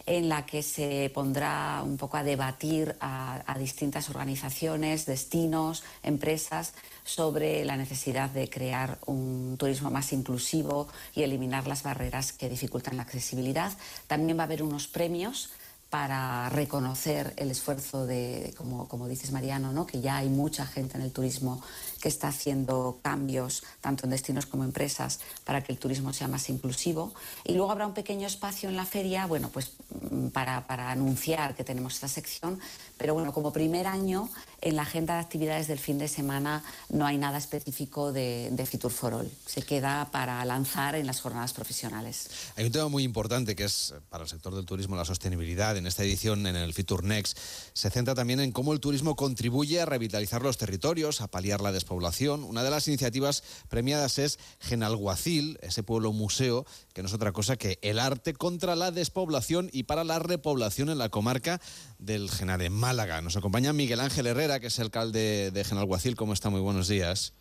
en 0.06 0.28
la 0.28 0.44
que 0.44 0.62
se 0.62 1.10
pondrá 1.14 1.82
un 1.82 1.96
poco 1.96 2.16
a 2.16 2.22
debatir 2.22 2.96
a, 3.00 3.56
distintas 3.58 4.10
organizaciones, 4.10 5.06
destinos, 5.06 5.84
empresas 6.02 6.74
sobre 7.04 7.64
la 7.64 7.76
necesidad 7.76 8.28
de 8.30 8.50
crear 8.50 8.98
un 9.06 9.56
turismo 9.58 9.90
más 9.90 10.12
inclusivo 10.12 10.88
y 11.14 11.22
eliminar 11.22 11.66
las 11.66 11.82
barreras 11.82 12.32
que 12.32 12.48
dificultan 12.48 12.96
la 12.96 13.04
accesibilidad. 13.04 13.72
También 14.06 14.36
va 14.36 14.42
a 14.42 14.46
haber 14.46 14.62
unos 14.62 14.86
premios 14.88 15.50
para 15.94 16.48
reconocer 16.48 17.34
el 17.36 17.52
esfuerzo 17.52 18.04
de, 18.04 18.52
como, 18.56 18.88
como 18.88 19.06
dices 19.06 19.30
Mariano, 19.30 19.72
¿no? 19.72 19.86
que 19.86 20.00
ya 20.00 20.16
hay 20.16 20.28
mucha 20.28 20.66
gente 20.66 20.98
en 20.98 21.04
el 21.04 21.12
turismo 21.12 21.62
que 22.00 22.08
está 22.08 22.26
haciendo 22.26 22.98
cambios, 23.00 23.62
tanto 23.80 24.02
en 24.04 24.10
destinos 24.10 24.44
como 24.46 24.64
empresas, 24.64 25.20
para 25.44 25.62
que 25.62 25.70
el 25.70 25.78
turismo 25.78 26.12
sea 26.12 26.26
más 26.26 26.50
inclusivo. 26.50 27.14
Y 27.44 27.54
luego 27.54 27.70
habrá 27.70 27.86
un 27.86 27.94
pequeño 27.94 28.26
espacio 28.26 28.68
en 28.68 28.76
la 28.76 28.86
feria, 28.86 29.26
bueno, 29.26 29.50
pues 29.50 29.70
mm, 30.10 30.30
para, 30.30 30.66
para 30.66 30.90
anunciar 30.90 31.54
que 31.54 31.62
tenemos 31.62 31.94
esta 31.94 32.08
sección, 32.08 32.58
pero 32.98 33.14
bueno, 33.14 33.32
como 33.32 33.52
primer 33.52 33.86
año, 33.86 34.30
en 34.64 34.76
la 34.76 34.82
agenda 34.82 35.14
de 35.14 35.20
actividades 35.20 35.68
del 35.68 35.78
fin 35.78 35.98
de 35.98 36.08
semana 36.08 36.64
no 36.88 37.06
hay 37.06 37.18
nada 37.18 37.38
específico 37.38 38.12
de, 38.12 38.48
de 38.50 38.66
Fitur 38.66 38.90
for 38.90 39.14
All. 39.14 39.30
Se 39.46 39.62
queda 39.62 40.10
para 40.10 40.44
lanzar 40.44 40.94
en 40.94 41.06
las 41.06 41.20
jornadas 41.20 41.52
profesionales. 41.52 42.28
Hay 42.56 42.64
un 42.64 42.72
tema 42.72 42.88
muy 42.88 43.02
importante 43.02 43.54
que 43.54 43.64
es 43.64 43.94
para 44.08 44.24
el 44.24 44.30
sector 44.30 44.54
del 44.54 44.64
turismo 44.64 44.96
la 44.96 45.04
sostenibilidad. 45.04 45.76
En 45.76 45.86
esta 45.86 46.02
edición, 46.02 46.46
en 46.46 46.56
el 46.56 46.72
Fitur 46.72 47.04
Next, 47.04 47.38
se 47.72 47.90
centra 47.90 48.14
también 48.14 48.40
en 48.40 48.52
cómo 48.52 48.72
el 48.72 48.80
turismo 48.80 49.16
contribuye 49.16 49.80
a 49.80 49.86
revitalizar 49.86 50.42
los 50.42 50.58
territorios, 50.58 51.20
a 51.20 51.28
paliar 51.28 51.60
la 51.60 51.72
despoblación 51.72 52.44
una 52.44 52.62
de 52.62 52.70
las 52.70 52.88
iniciativas 52.88 53.42
premiadas 53.68 54.18
es 54.18 54.38
Genalguacil, 54.60 55.58
ese 55.62 55.82
pueblo 55.82 56.12
museo, 56.12 56.66
que 56.94 57.02
no 57.02 57.08
es 57.08 57.14
otra 57.14 57.32
cosa 57.32 57.56
que 57.56 57.78
el 57.82 57.98
arte 57.98 58.34
contra 58.34 58.76
la 58.76 58.92
despoblación 58.92 59.68
y 59.72 59.82
para 59.82 60.04
la 60.04 60.20
repoblación 60.20 60.88
en 60.88 60.98
la 60.98 61.08
comarca 61.08 61.60
del 61.98 62.30
Genal, 62.30 62.62
en 62.62 62.72
Málaga. 62.72 63.20
Nos 63.20 63.36
acompaña 63.36 63.72
Miguel 63.72 63.98
Ángel 63.98 64.28
Herrera, 64.28 64.60
que 64.60 64.68
es 64.68 64.78
el 64.78 64.84
alcalde 64.84 65.50
de 65.50 65.64
Genalguacil. 65.64 66.14
¿Cómo 66.14 66.32
está? 66.32 66.50
Muy 66.50 66.60
buenos 66.60 66.86
días. 66.86 67.34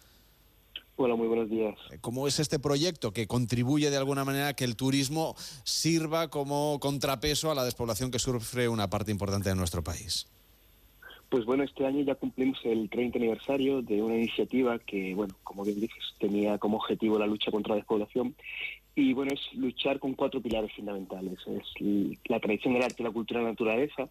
Hola, 0.95 1.15
muy 1.15 1.27
buenos 1.27 1.51
días. 1.51 1.75
¿Cómo 2.01 2.27
es 2.27 2.39
este 2.39 2.57
proyecto 2.57 3.13
que 3.13 3.27
contribuye 3.27 3.91
de 3.91 3.97
alguna 3.97 4.25
manera 4.25 4.49
a 4.49 4.53
que 4.55 4.63
el 4.63 4.75
turismo 4.75 5.35
sirva 5.63 6.29
como 6.29 6.79
contrapeso 6.79 7.51
a 7.51 7.55
la 7.55 7.63
despoblación 7.63 8.09
que 8.09 8.17
sufre 8.17 8.67
una 8.67 8.89
parte 8.89 9.11
importante 9.11 9.49
de 9.49 9.55
nuestro 9.55 9.83
país? 9.83 10.27
Pues 11.29 11.45
bueno, 11.45 11.63
este 11.63 11.85
año 11.85 12.01
ya 12.01 12.15
cumplimos 12.15 12.59
el 12.63 12.89
30 12.89 13.17
aniversario 13.19 13.81
de 13.83 14.01
una 14.01 14.15
iniciativa 14.15 14.79
que, 14.79 15.13
bueno, 15.15 15.35
como 15.43 15.63
bien 15.63 15.79
dices, 15.79 16.03
tenía 16.19 16.57
como 16.57 16.77
objetivo 16.77 17.19
la 17.19 17.27
lucha 17.27 17.51
contra 17.51 17.71
la 17.71 17.77
despoblación 17.77 18.35
y 18.95 19.13
bueno, 19.13 19.31
es 19.33 19.53
luchar 19.55 19.99
con 19.99 20.13
cuatro 20.13 20.41
pilares 20.41 20.71
fundamentales. 20.75 21.39
Es 21.47 22.19
la 22.25 22.39
tradición 22.39 22.73
del 22.73 22.83
arte, 22.83 23.03
la 23.03 23.11
cultura 23.11 23.41
y 23.41 23.43
la 23.43 23.49
naturaleza. 23.49 24.09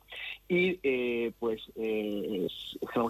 Y 0.48 0.78
eh, 0.82 1.32
pues 1.38 1.60
eh, 1.76 2.48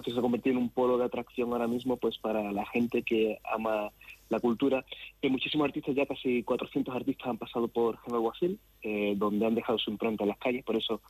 que 0.03 0.11
se 0.11 0.17
ha 0.17 0.21
convertido 0.21 0.55
en 0.55 0.63
un 0.63 0.69
polo 0.69 0.97
de 0.97 1.05
atracción 1.05 1.51
ahora 1.51 1.67
mismo 1.67 1.97
pues 1.97 2.17
para 2.19 2.51
la 2.51 2.65
gente 2.67 3.01
que 3.01 3.39
ama 3.43 3.91
la 4.29 4.39
cultura. 4.39 4.85
Eh, 5.21 5.29
muchísimos 5.29 5.65
artistas, 5.65 5.95
ya 5.95 6.05
casi 6.05 6.43
400 6.43 6.95
artistas 6.95 7.27
han 7.27 7.37
pasado 7.37 7.67
por 7.67 7.97
General 8.01 8.21
Guasil, 8.21 8.59
eh, 8.81 9.13
donde 9.17 9.45
han 9.45 9.55
dejado 9.55 9.77
su 9.77 9.91
impronta 9.91 10.23
en 10.23 10.29
las 10.29 10.37
calles, 10.37 10.63
por 10.63 10.75
eso 10.75 11.01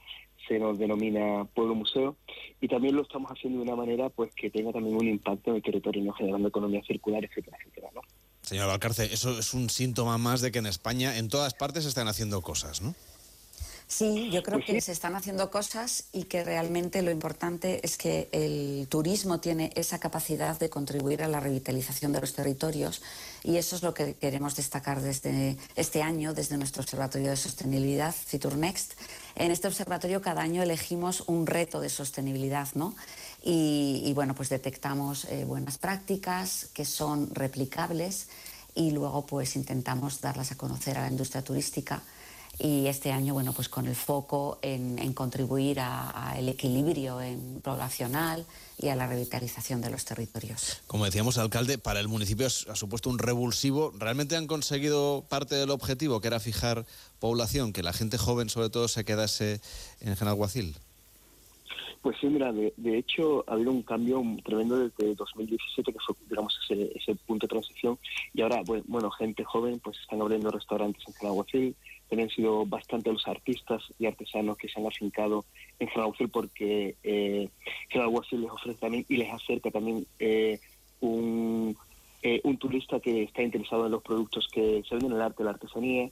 se 0.47 0.59
nos 0.59 0.77
denomina 0.77 1.45
pueblo 1.53 1.75
museo. 1.75 2.17
Y 2.61 2.67
también 2.67 2.95
lo 2.95 3.01
estamos 3.01 3.31
haciendo 3.31 3.59
de 3.59 3.65
una 3.65 3.75
manera 3.75 4.09
pues 4.09 4.33
que 4.35 4.49
tenga 4.49 4.71
también 4.71 4.95
un 4.95 5.07
impacto 5.07 5.49
en 5.49 5.57
el 5.57 5.63
territorio, 5.63 6.03
¿no? 6.03 6.13
generando 6.13 6.47
economía 6.47 6.83
circular, 6.83 7.23
etcétera, 7.23 7.57
etcétera. 7.59 7.89
¿no? 7.93 8.01
Señor 8.43 8.67
Valcarce, 8.67 9.13
eso 9.13 9.39
es 9.39 9.53
un 9.53 9.69
síntoma 9.69 10.17
más 10.17 10.41
de 10.41 10.51
que 10.51 10.59
en 10.59 10.65
España 10.65 11.17
en 11.17 11.29
todas 11.29 11.53
partes 11.53 11.83
se 11.83 11.89
están 11.89 12.07
haciendo 12.07 12.41
cosas, 12.41 12.81
¿no? 12.81 12.93
Sí, 13.95 14.31
yo 14.31 14.41
creo 14.41 14.59
que 14.59 14.81
se 14.81 14.91
están 14.91 15.15
haciendo 15.15 15.51
cosas 15.51 16.05
y 16.11 16.23
que 16.23 16.43
realmente 16.43 17.03
lo 17.03 17.11
importante 17.11 17.79
es 17.83 17.95
que 17.95 18.27
el 18.31 18.87
turismo 18.89 19.39
tiene 19.39 19.69
esa 19.75 19.99
capacidad 19.99 20.57
de 20.57 20.67
contribuir 20.67 21.21
a 21.21 21.27
la 21.27 21.39
revitalización 21.39 22.11
de 22.11 22.21
los 22.21 22.33
territorios 22.33 23.03
y 23.43 23.57
eso 23.57 23.75
es 23.75 23.83
lo 23.83 23.93
que 23.93 24.15
queremos 24.15 24.55
destacar 24.55 24.99
desde 24.99 25.57
este 25.75 26.01
año, 26.01 26.33
desde 26.33 26.57
nuestro 26.57 26.81
Observatorio 26.81 27.29
de 27.29 27.35
Sostenibilidad, 27.35 28.15
Fitur 28.15 28.57
Next. 28.57 28.93
En 29.35 29.51
este 29.51 29.67
observatorio 29.67 30.23
cada 30.23 30.41
año 30.41 30.63
elegimos 30.63 31.25
un 31.27 31.45
reto 31.45 31.79
de 31.79 31.89
sostenibilidad, 31.89 32.69
¿no? 32.73 32.95
Y, 33.43 34.11
bueno, 34.15 34.33
pues 34.33 34.49
detectamos 34.49 35.25
eh, 35.25 35.45
buenas 35.45 35.77
prácticas 35.77 36.67
que 36.73 36.85
son 36.85 37.29
replicables 37.35 38.27
y 38.73 38.89
luego 38.89 39.23
pues 39.27 39.55
intentamos 39.55 40.19
darlas 40.19 40.51
a 40.51 40.57
conocer 40.57 40.97
a 40.97 41.01
la 41.01 41.11
industria 41.11 41.43
turística 41.43 42.01
y 42.59 42.87
este 42.87 43.11
año, 43.11 43.33
bueno, 43.33 43.51
pues 43.51 43.67
con 43.67 43.87
el 43.87 43.95
foco 43.95 44.59
en, 44.61 45.13
contribuir 45.13 45.79
al 45.79 46.47
equilibrio 46.47 47.19
en 47.19 47.61
poblacional 47.61 48.45
y 48.77 48.89
a 48.89 48.95
la 48.95 49.07
revitalización 49.07 49.81
de 49.81 49.89
los 49.89 50.05
territorios. 50.05 50.81
Como 50.87 51.05
decíamos, 51.05 51.37
alcalde, 51.37 51.77
para 51.77 51.99
el 51.99 52.07
municipio 52.07 52.45
ha 52.45 52.75
supuesto 52.75 53.09
un 53.09 53.17
revulsivo. 53.17 53.91
¿Realmente 53.97 54.35
han 54.35 54.47
conseguido 54.47 55.25
parte 55.29 55.55
del 55.55 55.71
objetivo, 55.71 56.21
que 56.21 56.27
era 56.27 56.39
fijar 56.39 56.85
población, 57.19 57.73
que 57.73 57.83
la 57.83 57.93
gente 57.93 58.17
joven 58.17 58.49
sobre 58.49 58.69
todo 58.69 58.87
se 58.87 59.03
quedase 59.03 59.59
en 60.01 60.15
Genalguacil? 60.15 60.75
Pues 62.03 62.17
sí, 62.19 62.27
mira, 62.27 62.51
de, 62.51 62.97
hecho 62.97 63.45
ha 63.47 63.53
habido 63.53 63.71
un 63.71 63.81
cambio 63.81 64.21
tremendo 64.43 64.77
desde 64.77 65.15
2017, 65.15 65.93
que 65.93 65.99
fue, 66.05 66.13
digamos, 66.29 66.53
ese, 66.65 66.91
ese 66.95 67.15
punto 67.15 67.47
de 67.47 67.51
transición. 67.51 67.97
Y 68.33 68.41
ahora, 68.41 68.61
bueno, 68.87 69.09
gente 69.09 69.45
joven, 69.45 69.79
pues 69.79 69.97
están 69.99 70.21
abriendo 70.21 70.51
restaurantes 70.51 71.01
en 71.07 71.13
Genalguacil, 71.13 71.75
han 72.11 72.29
sido 72.29 72.65
bastante 72.65 73.11
los 73.11 73.27
artistas 73.27 73.81
y 73.99 74.05
artesanos 74.05 74.57
que 74.57 74.67
se 74.69 74.79
han 74.79 74.87
afincado 74.87 75.45
en 75.79 75.87
Genalguacil 75.87 76.29
porque 76.29 76.95
eh, 77.03 77.49
les 77.93 78.51
ofrece 78.51 78.79
también 78.79 79.05
y 79.09 79.17
les 79.17 79.31
acerca 79.31 79.71
también 79.71 80.05
eh, 80.19 80.59
un, 80.99 81.75
eh, 82.21 82.39
un 82.43 82.57
turista 82.57 82.99
que 82.99 83.23
está 83.23 83.41
interesado 83.41 83.85
en 83.85 83.91
los 83.91 84.03
productos 84.03 84.47
que 84.51 84.83
se 84.87 84.95
venden 84.95 85.11
en 85.11 85.17
el 85.17 85.23
arte, 85.23 85.43
la 85.43 85.51
artesanía. 85.51 86.09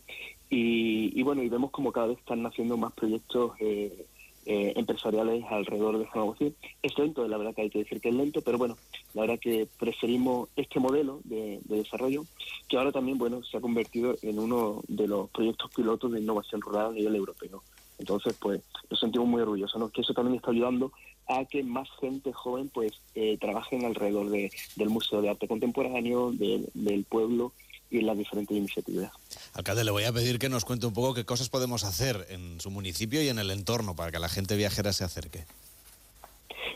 Y, 0.49 1.17
y 1.17 1.23
bueno, 1.23 1.43
y 1.43 1.49
vemos 1.49 1.71
como 1.71 1.91
cada 1.91 2.07
vez 2.07 2.19
están 2.19 2.41
naciendo 2.41 2.75
más 2.77 2.91
proyectos 2.93 3.53
eh, 3.59 4.05
eh, 4.45 4.73
empresariales 4.75 5.43
alrededor 5.49 5.99
de 5.99 6.07
San 6.09 6.33
Es 6.81 6.97
lento, 6.97 7.27
la 7.27 7.37
verdad 7.37 7.53
que 7.53 7.61
hay 7.63 7.69
que 7.69 7.79
decir 7.79 8.01
que 8.01 8.09
es 8.09 8.15
lento, 8.15 8.41
pero 8.41 8.57
bueno, 8.57 8.77
la 9.13 9.21
verdad 9.21 9.39
que 9.39 9.67
preferimos 9.79 10.49
este 10.55 10.79
modelo 10.79 11.19
de, 11.23 11.59
desarrollo, 11.65 12.25
que 12.67 12.77
ahora 12.77 12.91
también 12.91 13.17
bueno 13.17 13.43
se 13.43 13.57
ha 13.57 13.61
convertido 13.61 14.15
en 14.21 14.39
uno 14.39 14.81
de 14.87 15.07
los 15.07 15.29
proyectos 15.29 15.71
pilotos 15.75 16.11
de 16.11 16.21
innovación 16.21 16.61
rural 16.61 16.87
a 16.87 16.93
nivel 16.93 17.15
europeo. 17.15 17.63
Entonces, 17.99 18.35
pues 18.41 18.61
nos 18.89 18.99
sentimos 18.99 19.27
muy 19.27 19.41
orgullosos, 19.41 19.91
que 19.91 20.01
eso 20.01 20.13
también 20.13 20.37
está 20.37 20.51
ayudando 20.51 20.91
a 21.27 21.45
que 21.45 21.63
más 21.63 21.87
gente 21.99 22.33
joven 22.33 22.69
pues 22.73 22.93
eh, 23.13 23.37
trabajen 23.39 23.85
alrededor 23.85 24.29
de, 24.29 24.51
del 24.75 24.89
Museo 24.89 25.21
de 25.21 25.29
Arte 25.29 25.47
Contemporáneo, 25.47 26.31
del 26.31 27.05
pueblo 27.07 27.53
y 27.91 27.99
en 27.99 28.05
las 28.07 28.17
diferentes 28.17 28.57
iniciativas. 28.57 29.11
Alcalde, 29.53 29.83
le 29.83 29.91
voy 29.91 30.05
a 30.05 30.13
pedir 30.13 30.39
que 30.39 30.49
nos 30.49 30.65
cuente 30.65 30.87
un 30.87 30.93
poco 30.93 31.13
qué 31.13 31.25
cosas 31.25 31.49
podemos 31.49 31.83
hacer 31.83 32.25
en 32.29 32.59
su 32.59 32.71
municipio 32.71 33.21
y 33.21 33.27
en 33.27 33.37
el 33.37 33.51
entorno 33.51 33.95
para 33.95 34.11
que 34.11 34.19
la 34.19 34.29
gente 34.29 34.55
viajera 34.55 34.93
se 34.93 35.03
acerque. 35.03 35.43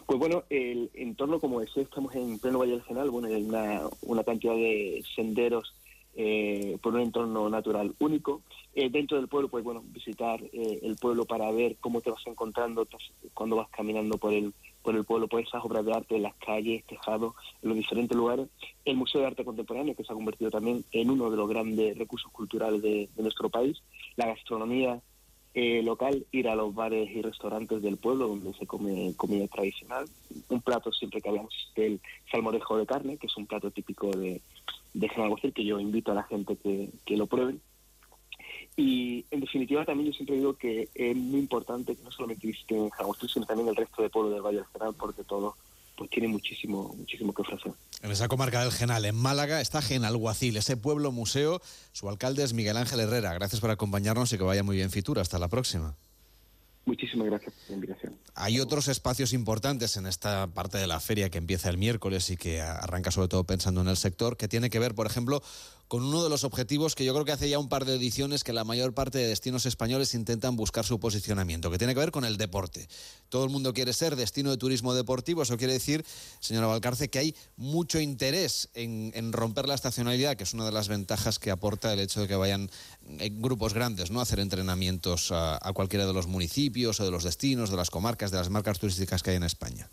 Pues 0.05 0.19
bueno, 0.19 0.43
el 0.49 0.91
entorno, 0.93 1.39
como 1.39 1.61
decía, 1.61 1.81
estamos 1.81 2.13
en 2.15 2.37
pleno 2.37 2.59
Valle 2.59 2.73
del 2.73 2.83
General, 2.83 3.09
bueno, 3.09 3.27
hay 3.27 3.43
una, 3.43 3.81
una 4.01 4.23
cantidad 4.23 4.53
de 4.53 5.03
senderos 5.15 5.73
eh, 6.17 6.77
por 6.81 6.93
un 6.93 7.01
entorno 7.01 7.49
natural 7.49 7.95
único. 7.99 8.41
Eh, 8.75 8.89
dentro 8.89 9.17
del 9.17 9.27
pueblo, 9.27 9.49
pues 9.49 9.63
bueno, 9.63 9.83
visitar 9.87 10.41
eh, 10.53 10.79
el 10.83 10.95
pueblo 10.97 11.25
para 11.25 11.49
ver 11.51 11.77
cómo 11.79 12.01
te 12.01 12.11
vas 12.11 12.25
encontrando 12.27 12.87
cuando 13.33 13.55
vas 13.55 13.69
caminando 13.69 14.17
por 14.17 14.33
el, 14.33 14.53
por 14.85 14.95
el 14.95 15.03
pueblo, 15.03 15.27
por 15.27 15.41
esas 15.41 15.65
obras 15.65 15.83
de 15.83 15.93
arte 15.93 16.15
en 16.15 16.21
las 16.21 16.35
calles, 16.35 16.85
tejados, 16.85 17.33
en 17.63 17.69
los 17.69 17.77
diferentes 17.77 18.15
lugares. 18.15 18.47
El 18.85 18.97
Museo 18.97 19.21
de 19.21 19.27
Arte 19.27 19.43
Contemporáneo, 19.43 19.95
que 19.95 20.03
se 20.03 20.13
ha 20.13 20.15
convertido 20.15 20.51
también 20.51 20.85
en 20.91 21.09
uno 21.09 21.31
de 21.31 21.37
los 21.37 21.49
grandes 21.49 21.97
recursos 21.97 22.31
culturales 22.31 22.83
de, 22.83 23.09
nuestro 23.17 23.49
país. 23.49 23.81
La 24.15 24.27
gastronomía 24.27 25.01
eh, 25.55 25.81
local, 25.81 26.23
ir 26.31 26.47
a 26.47 26.55
los 26.55 26.75
bares 26.75 27.09
y 27.09 27.21
restaurantes 27.23 27.81
del 27.81 27.97
pueblo 27.97 28.27
donde 28.27 28.53
se 28.53 28.67
come 28.67 29.13
comida 29.17 29.47
tradicional. 29.47 30.05
Un 30.49 30.61
plato 30.61 30.91
siempre 30.91 31.19
que 31.19 31.29
hablamos 31.29 31.53
del 31.75 31.99
salmorejo 32.31 32.77
de 32.77 32.85
carne, 32.85 33.17
que 33.17 33.25
es 33.25 33.37
un 33.37 33.47
plato 33.47 33.71
típico 33.71 34.11
de, 34.11 34.39
de 34.93 35.51
que 35.51 35.65
yo 35.65 35.79
invito 35.79 36.11
a 36.11 36.15
la 36.15 36.23
gente 36.23 36.57
que, 36.57 36.89
que 37.05 37.17
lo 37.17 37.25
prueben. 37.25 37.59
Y 38.77 39.25
en 39.31 39.39
definitiva 39.39 39.85
también 39.85 40.11
yo 40.11 40.13
siempre 40.13 40.35
digo 40.35 40.53
que 40.55 40.89
es 40.93 41.15
muy 41.15 41.39
importante 41.39 41.95
que 41.95 42.03
no 42.03 42.11
solamente 42.11 42.47
visiten 42.47 42.89
Jagostil, 42.89 43.29
sino 43.29 43.45
también 43.45 43.69
el 43.69 43.75
resto 43.75 44.01
de 44.01 44.09
pueblos 44.09 44.33
del 44.33 44.41
Valle 44.41 44.57
del 44.57 44.67
General, 44.67 44.93
porque 44.97 45.23
todo 45.23 45.55
pues 45.97 46.09
tiene 46.09 46.27
muchísimo, 46.27 46.93
muchísimo 46.97 47.33
que 47.33 47.41
ofrecer. 47.41 47.71
En 48.01 48.11
esa 48.11 48.27
comarca 48.27 48.61
del 48.61 48.71
Genal, 48.71 49.05
en 49.05 49.15
Málaga, 49.15 49.61
está 49.61 49.81
Genalguacil, 49.81 50.57
ese 50.57 50.75
pueblo 50.75 51.13
museo. 51.13 51.61
Su 51.93 52.09
alcalde 52.09 52.43
es 52.43 52.53
Miguel 52.53 52.75
Ángel 52.75 52.99
Herrera. 52.99 53.33
Gracias 53.33 53.61
por 53.61 53.71
acompañarnos 53.71 54.33
y 54.33 54.37
que 54.37 54.43
vaya 54.43 54.63
muy 54.63 54.75
bien 54.75 54.91
Fitura. 54.91 55.21
Hasta 55.21 55.39
la 55.39 55.47
próxima. 55.47 55.95
Muchísimas 56.85 57.27
gracias 57.27 57.53
por 57.53 57.69
la 57.69 57.75
invitación. 57.75 58.13
Hay 58.35 58.59
otros 58.59 58.87
espacios 58.89 59.33
importantes 59.33 59.97
en 59.97 60.05
esta 60.05 60.47
parte 60.47 60.77
de 60.77 60.85
la 60.85 60.99
feria 60.99 61.31
que 61.31 61.39
empieza 61.39 61.69
el 61.69 61.77
miércoles 61.77 62.29
y 62.29 62.37
que 62.37 62.61
arranca 62.61 63.09
sobre 63.09 63.27
todo 63.27 63.43
pensando 63.43 63.81
en 63.81 63.87
el 63.87 63.97
sector, 63.97 64.37
que 64.37 64.47
tiene 64.47 64.69
que 64.69 64.77
ver, 64.77 64.93
por 64.93 65.07
ejemplo, 65.07 65.41
con 65.87 66.03
uno 66.03 66.23
de 66.23 66.29
los 66.29 66.43
objetivos 66.43 66.95
que 66.95 67.05
yo 67.05 67.13
creo 67.13 67.25
que 67.25 67.31
hace 67.31 67.49
ya 67.49 67.59
un 67.59 67.69
par 67.69 67.85
de 67.85 67.95
ediciones 67.95 68.43
que 68.43 68.53
la 68.53 68.63
mayor 68.63 68.93
parte 68.93 69.17
de 69.17 69.27
destinos 69.27 69.65
españoles 69.65 70.13
intentan 70.13 70.55
buscar 70.55 70.85
su 70.85 70.99
posicionamiento, 70.99 71.69
que 71.69 71.77
tiene 71.77 71.93
que 71.93 71.99
ver 71.99 72.11
con 72.11 72.25
el 72.25 72.37
deporte. 72.37 72.87
Todo 73.29 73.43
el 73.43 73.49
mundo 73.49 73.73
quiere 73.73 73.93
ser 73.93 74.15
destino 74.15 74.49
de 74.49 74.57
turismo 74.57 74.93
deportivo, 74.93 75.43
eso 75.43 75.57
quiere 75.57 75.73
decir, 75.73 76.05
señora 76.39 76.67
Valcarce, 76.67 77.09
que 77.09 77.19
hay 77.19 77.35
mucho 77.55 77.99
interés 77.99 78.69
en, 78.73 79.31
romper 79.31 79.67
la 79.67 79.75
estacionalidad, 79.75 80.37
que 80.37 80.43
es 80.43 80.53
una 80.53 80.65
de 80.65 80.71
las 80.71 80.87
ventajas 80.87 81.39
que 81.39 81.51
aporta 81.51 81.93
el 81.93 81.99
hecho 81.99 82.21
de 82.21 82.27
que 82.27 82.35
vayan 82.35 82.69
en 83.19 83.41
grupos 83.41 83.73
grandes, 83.73 84.11
¿no? 84.11 84.19
A 84.19 84.23
hacer 84.23 84.39
entrenamientos 84.39 85.31
a, 85.31 85.59
a 85.61 85.73
cualquiera 85.73 86.05
de 86.05 86.13
los 86.13 86.27
municipios 86.27 86.99
o 86.99 87.05
de 87.05 87.11
los 87.11 87.23
destinos, 87.23 87.69
de 87.69 87.77
las 87.77 87.89
comarcas, 87.89 88.31
de 88.31 88.37
las 88.37 88.49
marcas 88.49 88.79
turísticas 88.79 89.23
que 89.23 89.31
hay 89.31 89.35
en 89.37 89.43
España. 89.43 89.89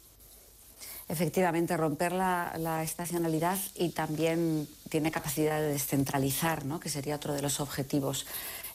Efectivamente, 1.09 1.77
romper 1.77 2.13
la, 2.13 2.83
estacionalidad 2.83 3.59
y 3.75 3.91
también 3.91 4.69
tiene 4.89 5.11
capacidad 5.11 5.61
de 5.61 5.69
descentralizar, 5.69 6.65
¿no? 6.65 6.81
que 6.81 6.89
sería 6.89 7.17
otro 7.17 7.35
de 7.35 7.43
los 7.43 7.61
objetivos, 7.61 8.27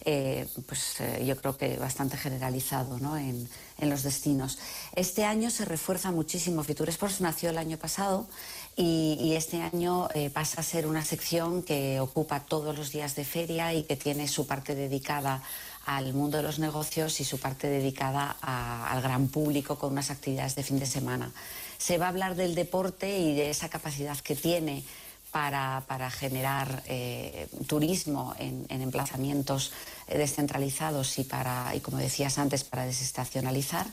eh, 0.06 0.48
pues 0.68 1.00
eh, 1.00 1.24
yo 1.26 1.36
creo 1.36 1.58
que 1.58 1.78
bastante 1.78 2.18
generalizado 2.18 3.00
¿no? 3.00 3.18
en, 3.18 3.50
los 3.80 4.04
destinos. 4.04 4.60
Este 4.96 5.24
año 5.24 5.50
se 5.50 5.66
refuerza 5.66 6.12
muchísimo. 6.12 6.64
Fitur 6.64 6.90
Sports 6.90 7.22
nació 7.22 7.50
el 7.50 7.58
año 7.58 7.78
pasado 7.78 8.28
y, 8.76 9.34
este 9.36 9.62
año 9.62 10.10
eh, 10.14 10.30
pasa 10.30 10.62
a 10.62 10.64
ser 10.64 10.88
una 10.88 11.06
sección 11.06 11.64
que 11.64 12.00
ocupa 12.00 12.42
todos 12.42 12.78
los 12.78 12.92
días 12.92 13.16
de 13.16 13.26
feria 13.26 13.74
y 13.74 13.84
que 13.84 13.96
tiene 13.96 14.28
su 14.28 14.46
parte 14.46 14.76
dedicada 14.76 15.42
al 15.86 16.14
mundo 16.14 16.38
de 16.38 16.44
los 16.44 16.60
negocios 16.60 17.20
y 17.22 17.24
su 17.24 17.40
parte 17.40 17.68
dedicada 17.68 18.36
al 18.42 19.02
gran 19.02 19.30
público 19.30 19.78
con 19.78 19.94
unas 19.94 20.12
actividades 20.12 20.56
de 20.56 20.64
fin 20.64 20.80
de 20.80 20.86
semana 20.86 21.32
se 21.78 21.98
va 21.98 22.06
a 22.06 22.10
hablar 22.10 22.36
del 22.36 22.56
deporte 22.56 23.18
y 23.20 23.36
de 23.36 23.50
esa 23.50 23.70
capacidad 23.70 24.18
que 24.20 24.36
tiene 24.36 24.84
para, 25.32 26.10
generar 26.10 26.84
eh, 26.88 27.48
turismo 27.68 28.34
en, 28.40 28.66
emplazamientos 28.70 29.72
eh, 30.08 30.18
descentralizados 30.18 31.20
y 31.20 31.24
para, 31.26 31.76
y 31.76 31.80
como 31.80 31.98
decías 31.98 32.38
antes, 32.38 32.64
para 32.64 32.86
desestacionalizar. 32.86 33.86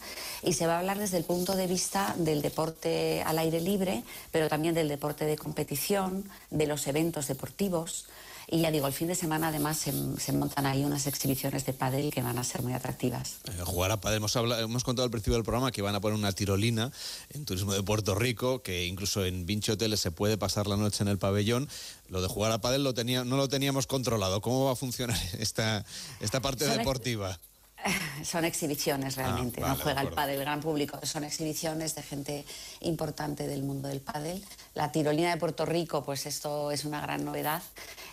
Y 0.42 0.54
se 0.54 0.66
va 0.66 0.76
a 0.76 0.78
hablar 0.78 0.98
desde 0.98 1.18
el 1.18 1.24
punto 1.24 1.54
de 1.54 1.66
vista 1.66 2.14
del 2.16 2.40
deporte 2.40 3.22
al 3.22 3.38
aire 3.38 3.60
libre, 3.60 4.04
pero 4.30 4.48
también 4.48 4.74
del 4.74 4.88
deporte 4.88 5.26
de 5.26 5.36
competición, 5.36 6.24
de 6.50 6.66
los 6.66 6.86
eventos 6.86 7.28
deportivos. 7.28 8.06
Y 8.48 8.60
ya 8.60 8.70
digo, 8.70 8.86
el 8.86 8.92
fin 8.92 9.08
de 9.08 9.14
semana 9.14 9.48
además 9.48 9.78
se, 9.78 10.32
montan 10.32 10.66
ahí 10.66 10.84
unas 10.84 11.06
exhibiciones 11.06 11.64
de 11.66 11.72
pádel 11.72 12.12
que 12.12 12.22
van 12.22 12.38
a 12.38 12.44
ser 12.44 12.62
muy 12.62 12.72
atractivas. 12.72 13.38
Eh, 13.44 13.62
jugar 13.64 13.90
a 13.90 14.00
pádel, 14.00 14.18
hemos, 14.18 14.36
hemos 14.36 14.84
contado 14.84 15.04
al 15.04 15.10
principio 15.10 15.34
del 15.34 15.44
programa 15.44 15.72
que 15.72 15.82
van 15.82 15.94
a 15.94 16.00
poner 16.00 16.18
una 16.18 16.32
tirolina 16.32 16.92
en 17.30 17.44
Turismo 17.44 17.72
de 17.72 17.82
Puerto 17.82 18.14
Rico, 18.14 18.62
que 18.62 18.86
incluso 18.86 19.24
en 19.24 19.46
Vinci 19.46 19.72
Hoteles 19.72 20.00
se 20.00 20.10
puede 20.10 20.36
pasar 20.38 20.66
la 20.66 20.76
noche 20.76 21.02
en 21.02 21.08
el 21.08 21.18
pabellón. 21.18 21.68
Lo 22.08 22.22
de 22.22 22.28
jugar 22.28 22.52
a 22.52 22.60
pádel 22.60 22.84
lo 22.84 22.94
tenía, 22.94 23.24
no 23.24 23.36
lo 23.36 23.48
teníamos 23.48 23.86
controlado. 23.86 24.40
¿Cómo 24.40 24.66
va 24.66 24.72
a 24.72 24.76
funcionar 24.76 25.18
esta, 25.38 25.84
esta 26.20 26.40
parte 26.40 26.66
deportiva? 26.66 27.38
son 28.24 28.44
exhibiciones 28.44 29.16
realmente, 29.16 29.62
ah, 29.62 29.68
no 29.68 29.76
juega 29.76 30.00
el 30.00 30.08
pádel 30.08 30.40
gran 30.40 30.60
público, 30.60 30.98
son 31.02 31.24
exhibiciones 31.24 31.94
de 31.94 32.02
gente 32.02 32.44
importante 32.80 33.46
del 33.46 33.62
mundo 33.62 33.88
del 33.88 34.00
pádel. 34.00 34.42
La 34.74 34.92
tirolina 34.92 35.30
de 35.30 35.36
Puerto 35.36 35.66
Rico, 35.66 36.04
pues 36.04 36.26
esto 36.26 36.70
es 36.70 36.84
una 36.84 37.00
gran 37.00 37.24
novedad. 37.24 37.62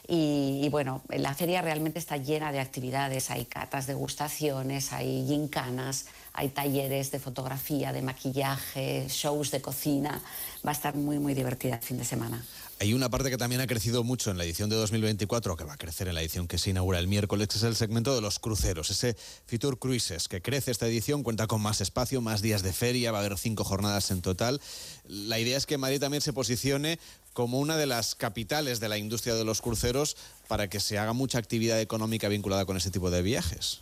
Y, 0.08 0.68
bueno, 0.70 1.01
la 1.10 1.34
feria 1.34 1.62
realmente 1.62 2.00
está 2.00 2.18
llena 2.18 2.51
de 2.51 2.60
actividades, 2.60 3.32
hay 3.32 3.46
catas, 3.46 3.88
degustaciones, 3.88 4.92
hay 4.92 5.25
gincanas, 5.25 6.08
hay 6.34 6.50
talleres 6.50 7.12
de 7.12 7.20
fotografía, 7.20 7.94
de 7.94 8.01
maquillaje, 8.01 9.06
shows 9.08 9.51
de 9.51 9.62
cocina, 9.62 10.22
va 10.66 10.72
a 10.72 10.74
estar 10.74 10.96
muy 10.96 11.20
muy 11.20 11.34
divertida 11.34 11.75
el 11.75 11.82
fin 11.82 11.98
de 11.98 12.04
semana. 12.04 12.44
Hay 12.81 12.95
una 12.95 13.11
parte 13.11 13.29
que 13.29 13.38
también 13.38 13.61
ha 13.61 13.67
crecido 13.67 14.03
mucho 14.03 14.31
en 14.31 14.39
la 14.39 14.43
edición 14.43 14.67
de 14.67 14.75
2024, 14.75 15.55
que 15.55 15.63
va 15.63 15.73
a 15.73 15.77
crecer 15.77 16.07
en 16.07 16.15
la 16.15 16.21
edición 16.21 16.47
que 16.47 16.57
se 16.57 16.71
inaugura 16.71 16.97
el 16.97 17.07
miércoles, 17.07 17.47
que 17.47 17.57
es 17.57 17.63
el 17.63 17.75
segmento 17.75 18.15
de 18.15 18.21
los 18.21 18.39
cruceros, 18.39 18.89
ese 18.89 19.15
Fitur 19.45 19.77
Cruises, 19.77 20.27
que 20.27 20.41
crece 20.41 20.71
esta 20.71 20.88
edición, 20.88 21.21
cuenta 21.21 21.45
con 21.45 21.61
más 21.61 21.79
espacio, 21.79 22.21
más 22.21 22.41
días 22.41 22.63
de 22.63 22.73
feria, 22.73 23.11
va 23.11 23.19
a 23.19 23.21
haber 23.21 23.38
cinco 23.38 23.63
jornadas 23.63 24.09
en 24.09 24.23
total. 24.23 24.59
La 25.05 25.38
idea 25.38 25.57
es 25.57 25.67
que 25.67 25.77
Madrid 25.77 26.00
también 26.00 26.21
se 26.21 26.33
posicione 26.33 26.97
como 27.33 27.59
una 27.59 27.77
de 27.77 27.85
las 27.85 28.15
capitales 28.15 28.79
de 28.79 28.89
la 28.89 28.97
industria 28.97 29.35
de 29.35 29.45
los 29.45 29.61
cruceros 29.61 30.17
para 30.47 30.67
que 30.67 30.79
se 30.79 30.97
haga 30.97 31.13
mucha 31.13 31.38
actividad 31.38 31.79
económica 31.79 32.29
vinculada 32.29 32.65
con 32.65 32.77
ese 32.77 32.89
tipo 32.89 33.11
de 33.11 33.21
viajes. 33.21 33.81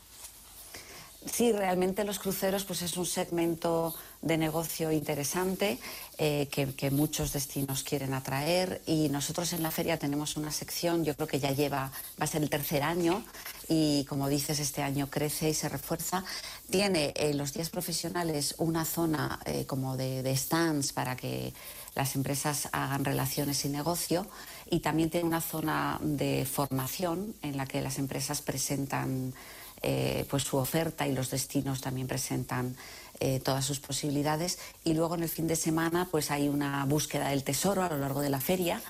Sí, 1.32 1.52
realmente 1.52 2.04
los 2.04 2.20
cruceros 2.20 2.66
pues 2.66 2.82
es 2.82 2.98
un 2.98 3.06
segmento 3.06 3.96
de 4.22 4.38
negocio 4.38 4.92
interesante 4.92 5.80
eh, 6.18 6.48
que, 6.52 6.92
muchos 6.92 7.32
destinos 7.32 7.84
quieren 7.84 8.14
atraer 8.14 8.82
y 8.86 9.10
nosotros 9.10 9.54
en 9.54 9.64
la 9.64 9.72
feria 9.72 9.98
tenemos 9.98 10.36
una 10.36 10.52
sección, 10.52 11.06
yo 11.06 11.16
creo 11.16 11.28
que 11.28 11.40
ya 11.40 11.52
lleva, 11.52 11.92
va 12.20 12.24
a 12.24 12.28
ser 12.28 12.42
el 12.42 12.50
tercer 12.50 12.84
año 12.84 13.24
y 13.70 14.06
como 14.06 14.28
dices, 14.28 14.60
este 14.60 14.82
año 14.82 15.10
crece 15.10 15.50
y 15.50 15.54
se 15.54 15.70
refuerza. 15.70 16.26
Tiene 16.70 17.14
en 17.16 17.38
los 17.38 17.54
días 17.54 17.70
profesionales 17.70 18.56
una 18.58 18.84
zona 18.84 19.40
eh, 19.46 19.66
como 19.66 19.96
de 19.96 20.36
stands 20.36 20.92
para 20.92 21.16
que 21.16 21.54
las 21.96 22.16
empresas 22.16 22.70
hagan 22.72 23.06
relaciones 23.06 23.64
y 23.66 23.70
negocio 23.70 24.26
y 24.70 24.80
también 24.80 25.10
tiene 25.10 25.28
una 25.28 25.42
zona 25.42 26.00
de 26.02 26.46
formación 26.46 27.36
en 27.42 27.56
la 27.56 27.66
que 27.66 27.82
las 27.82 28.00
empresas 28.00 28.42
presentan 28.42 29.34
eh, 29.82 30.26
pues 30.30 30.44
su 30.44 30.58
oferta 30.58 31.08
y 31.08 31.14
los 31.14 31.30
destinos 31.30 31.82
también 31.82 32.08
presentan 32.08 32.76
eh, 33.20 33.40
todas 33.40 33.66
sus 33.66 33.80
posibilidades. 33.80 34.60
Y 34.84 34.94
luego 34.94 35.16
en 35.16 35.24
el 35.24 35.30
fin 35.30 35.48
de 35.48 35.56
semana 35.56 36.08
pues 36.10 36.32
hay 36.32 36.50
una 36.50 36.86
búsqueda 36.86 37.30
del 37.30 37.44
tesoro 37.44 37.84
a 37.84 37.90
lo 37.90 37.98
largo 37.98 38.22
de 38.22 38.30
la 38.30 38.40
feria. 38.40 38.82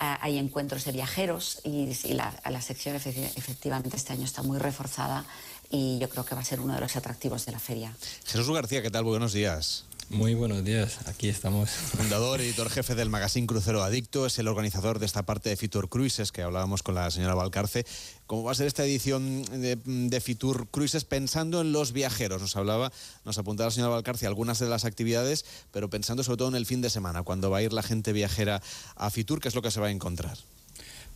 Ah, 0.00 0.18
hay 0.20 0.38
encuentros 0.38 0.84
de 0.84 0.92
viajeros 0.92 1.60
y, 1.64 1.94
la, 2.14 2.34
la 2.50 2.60
sección 2.60 2.96
efectivamente 2.96 3.96
este 3.96 4.12
año 4.12 4.24
está 4.24 4.42
muy 4.42 4.58
reforzada 4.58 5.24
y 5.70 5.98
yo 5.98 6.08
creo 6.08 6.24
que 6.24 6.34
va 6.34 6.40
a 6.40 6.44
ser 6.44 6.60
uno 6.60 6.74
de 6.74 6.80
los 6.80 6.96
atractivos 6.96 7.46
de 7.46 7.52
la 7.52 7.58
feria. 7.58 7.94
Jesús 8.26 8.50
García, 8.50 8.82
¿qué 8.82 8.90
tal? 8.90 9.04
Buenos 9.04 9.32
días. 9.32 9.84
Muy 10.10 10.34
buenos 10.34 10.64
días, 10.64 10.98
aquí 11.06 11.28
estamos. 11.28 11.70
Fundador, 11.70 12.40
editor 12.40 12.68
jefe 12.70 12.94
del 12.94 13.08
magazine 13.08 13.46
Crucero 13.46 13.82
Adicto, 13.82 14.26
es 14.26 14.38
el 14.38 14.48
organizador 14.48 14.98
de 14.98 15.06
esta 15.06 15.24
parte 15.24 15.48
de 15.48 15.56
Fitur 15.56 15.88
Cruises 15.88 16.30
que 16.30 16.42
hablábamos 16.42 16.82
con 16.82 16.94
la 16.94 17.10
señora 17.10 17.34
Valcarce. 17.34 17.84
¿Cómo 18.26 18.44
va 18.44 18.52
a 18.52 18.54
ser 18.54 18.66
esta 18.66 18.84
edición 18.84 19.44
de, 19.44 20.20
Fitur 20.20 20.68
Cruises 20.68 21.04
pensando 21.04 21.60
en 21.60 21.72
los 21.72 21.92
viajeros? 21.92 22.42
Nos 22.42 22.56
hablaba, 22.56 22.92
nos 23.24 23.38
apuntaba 23.38 23.68
la 23.68 23.72
señora 23.72 23.94
Valcarce 23.94 24.26
algunas 24.26 24.58
de 24.58 24.68
las 24.68 24.84
actividades, 24.84 25.44
pero 25.72 25.90
pensando 25.90 26.22
sobre 26.22 26.38
todo 26.38 26.48
en 26.48 26.56
el 26.56 26.66
fin 26.66 26.80
de 26.80 26.90
semana, 26.90 27.22
cuando 27.22 27.50
va 27.50 27.58
a 27.58 27.62
ir 27.62 27.72
la 27.72 27.82
gente 27.82 28.12
viajera 28.12 28.62
a 28.96 29.10
Fitur, 29.10 29.40
¿qué 29.40 29.48
es 29.48 29.54
lo 29.54 29.62
que 29.62 29.70
se 29.70 29.80
va 29.80 29.88
a 29.88 29.90
encontrar? 29.90 30.38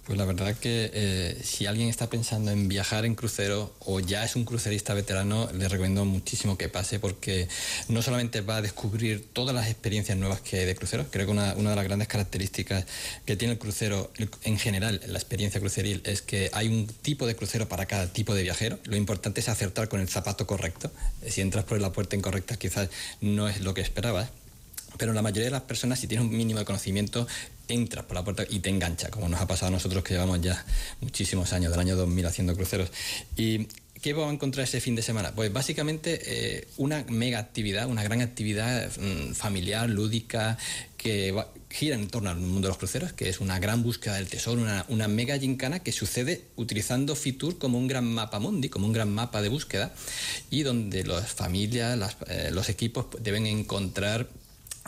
Pues 0.09 0.17
la 0.17 0.25
verdad 0.25 0.57
que 0.57 0.91
eh, 0.95 1.39
si 1.45 1.67
alguien 1.67 1.91
está 1.91 2.09
pensando 2.09 2.51
en 2.51 2.67
viajar 2.67 3.05
en 3.05 3.15
crucero 3.15 3.75
o 3.81 4.01
ya 4.01 4.25
es 4.25 4.37
un 4.37 4.47
crucerista 4.47 4.95
veterano, 4.95 5.51
le 5.53 5.69
recomiendo 5.69 6.07
muchísimo 6.07 6.57
que 6.57 6.71
pase 6.71 6.99
porque 6.99 7.47
no 7.89 8.01
solamente 8.01 8.41
va 8.41 8.57
a 8.57 8.63
descubrir 8.63 9.29
todas 9.35 9.55
las 9.55 9.67
experiencias 9.67 10.17
nuevas 10.17 10.41
que 10.41 10.61
hay 10.61 10.65
de 10.65 10.75
crucero, 10.75 11.05
creo 11.11 11.27
que 11.27 11.33
una, 11.33 11.55
de 11.55 11.63
las 11.63 11.85
grandes 11.85 12.09
características 12.09 12.87
que 13.27 13.37
tiene 13.37 13.53
el 13.53 13.59
crucero 13.59 14.11
en 14.45 14.59
general, 14.59 14.99
la 15.07 15.19
experiencia 15.19 15.61
cruceril, 15.61 16.01
es 16.07 16.23
que 16.23 16.49
hay 16.55 16.69
un 16.69 16.87
tipo 16.87 17.27
de 17.27 17.37
crucero 17.37 17.69
para 17.69 17.85
cada 17.85 18.11
tipo 18.11 18.35
de 18.35 18.43
viajero. 18.43 18.79
Lo 18.85 18.97
importante 18.97 19.41
es 19.41 19.51
acertar 19.51 19.91
con 19.91 20.01
el 20.01 20.09
zapato 20.09 20.47
correcto. 20.47 20.91
Si 21.27 21.43
entras 21.43 21.67
por 21.67 21.79
la 21.83 21.93
puerta 21.93 22.17
incorrecta 22.17 22.57
quizás 22.57 22.89
no 23.21 23.47
es 23.47 23.61
lo 23.61 23.75
que 23.75 23.83
esperabas 23.83 24.31
pero 24.97 25.13
la 25.13 25.23
mayoría 25.23 25.45
de 25.45 25.51
las 25.51 25.63
personas, 25.63 26.01
si 26.01 26.07
tienes 26.07 26.27
un 26.27 26.37
mínimo 26.37 26.59
de 26.59 26.65
conocimiento, 26.65 27.27
entras 27.69 28.05
por 28.05 28.15
la 28.15 28.25
puerta 28.25 28.45
y 28.49 28.61
te 28.61 28.71
engancha, 28.71 29.11
como 29.11 29.29
nos 29.29 29.41
ha 29.41 29.47
pasado 29.47 29.69
a 29.69 29.71
nosotros 29.73 30.03
que 30.03 30.15
llevamos 30.15 30.41
ya 30.41 30.65
muchísimos 31.01 31.53
años, 31.53 31.71
del 31.71 31.81
año 31.81 31.97
2000 31.97 32.27
haciendo 32.27 32.55
cruceros. 32.55 32.91
Y 33.37 33.67
¿Qué 34.01 34.13
vamos 34.13 34.31
a 34.31 34.35
encontrar 34.35 34.63
ese 34.63 34.81
fin 34.81 34.95
de 34.95 35.03
semana? 35.03 35.35
Pues 35.35 35.53
básicamente 35.53 36.21
eh, 36.25 36.69
una 36.77 37.05
mega 37.09 37.41
actividad, 37.41 37.89
una 37.89 38.05
gran 38.05 38.21
actividad 38.21 38.89
mm, 38.97 39.33
familiar, 39.33 39.89
lúdica, 39.91 40.57
que 40.97 41.35
gira 41.69 41.97
en 41.97 42.09
torno 42.09 42.31
al 42.31 42.37
mundo 42.37 42.63
de 42.63 42.69
los 42.69 42.79
cruceros, 42.79 43.13
que 43.13 43.29
es 43.29 43.41
una 43.41 43.59
gran 43.59 43.83
búsqueda 43.83 44.15
del 44.15 44.29
tesoro, 44.29 44.63
una, 44.89 45.09
mega 45.09 45.37
gincana 45.39 45.81
que 45.81 45.91
sucede 45.91 46.45
utilizando 46.55 47.17
Fitur 47.17 47.59
como 47.59 47.77
un 47.77 47.89
gran 47.89 48.05
mapa 48.05 48.39
mundi, 48.39 48.69
como 48.69 48.87
un 48.87 48.93
gran 48.93 49.13
mapa 49.13 49.43
de 49.43 49.49
búsqueda, 49.49 49.93
y 50.49 50.63
donde 50.63 51.03
las 51.03 51.33
familias, 51.33 52.17
eh, 52.29 52.51
los 52.53 52.69
equipos 52.69 53.07
deben 53.21 53.47
encontrar 53.47 54.29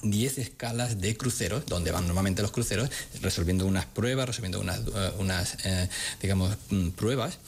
10 0.03 0.39
escalas 0.39 1.01
de 1.01 1.17
cruceros, 1.17 1.67
donde 1.67 1.91
van 1.91 2.07
normalmente 2.07 2.43
los 2.43 2.51
cruceros, 2.51 2.91
resolviendo 3.21 3.67
unas 3.67 3.87
pruebas, 3.87 4.27
resolviendo 4.27 4.61
unas, 4.61 4.81
eh, 4.81 5.13
unas 5.19 5.57
eh, 5.65 5.89
digamos, 6.21 6.57
mm, 6.71 6.91
pruebas, 6.91 7.39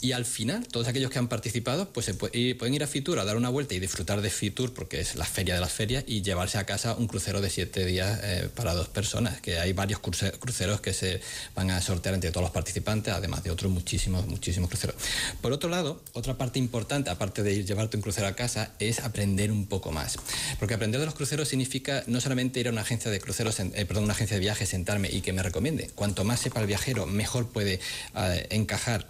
y 0.00 0.12
al 0.12 0.24
final, 0.24 0.66
todos 0.66 0.88
aquellos 0.88 1.10
que 1.10 1.18
han 1.18 1.28
participado 1.28 1.90
pues 1.92 2.06
se 2.06 2.14
pueden 2.14 2.74
ir 2.74 2.82
a 2.82 2.86
Fitur 2.86 3.18
a 3.18 3.24
dar 3.24 3.36
una 3.36 3.48
vuelta 3.48 3.74
y 3.74 3.80
disfrutar 3.80 4.20
de 4.20 4.30
Fitur, 4.30 4.72
porque 4.72 5.00
es 5.00 5.14
la 5.14 5.24
feria 5.24 5.54
de 5.54 5.60
las 5.60 5.72
ferias, 5.72 6.04
y 6.06 6.22
llevarse 6.22 6.58
a 6.58 6.64
casa 6.64 6.94
un 6.94 7.06
crucero 7.06 7.40
de 7.40 7.50
siete 7.50 7.84
días 7.84 8.20
eh, 8.22 8.48
para 8.54 8.74
dos 8.74 8.88
personas, 8.88 9.40
que 9.40 9.58
hay 9.58 9.72
varios 9.72 10.00
cruceros 10.00 10.80
que 10.80 10.92
se 10.92 11.20
van 11.54 11.70
a 11.70 11.80
sortear 11.80 12.14
entre 12.14 12.30
todos 12.30 12.44
los 12.44 12.52
participantes, 12.52 13.12
además 13.12 13.42
de 13.42 13.50
otros 13.50 13.70
muchísimos, 13.70 14.26
muchísimos 14.26 14.68
cruceros. 14.70 14.96
Por 15.40 15.52
otro 15.52 15.68
lado, 15.68 16.00
otra 16.12 16.36
parte 16.38 16.58
importante, 16.58 17.10
aparte 17.10 17.42
de 17.42 17.52
ir 17.52 17.66
llevarte 17.66 17.96
un 17.96 18.02
crucero 18.02 18.26
a 18.26 18.34
casa, 18.34 18.72
es 18.78 19.00
aprender 19.00 19.52
un 19.52 19.66
poco 19.66 19.92
más. 19.92 20.16
Porque 20.58 20.74
aprender 20.74 21.00
de 21.00 21.06
los 21.06 21.14
cruceros 21.14 21.48
significa 21.48 22.04
no 22.06 22.20
solamente 22.20 22.60
ir 22.60 22.68
a 22.68 22.70
una 22.70 22.80
agencia 22.80 23.10
de 23.10 23.20
cruceros, 23.20 23.60
eh, 23.60 23.84
perdón, 23.86 24.04
una 24.04 24.14
agencia 24.14 24.36
de 24.36 24.40
viajes, 24.40 24.68
sentarme 24.68 25.10
y 25.10 25.20
que 25.20 25.32
me 25.32 25.42
recomiende. 25.42 25.90
Cuanto 25.94 26.24
más 26.24 26.40
sepa 26.40 26.60
el 26.60 26.66
viajero, 26.66 27.06
mejor 27.06 27.48
puede 27.48 27.80
eh, 28.16 28.46
encajar 28.50 29.06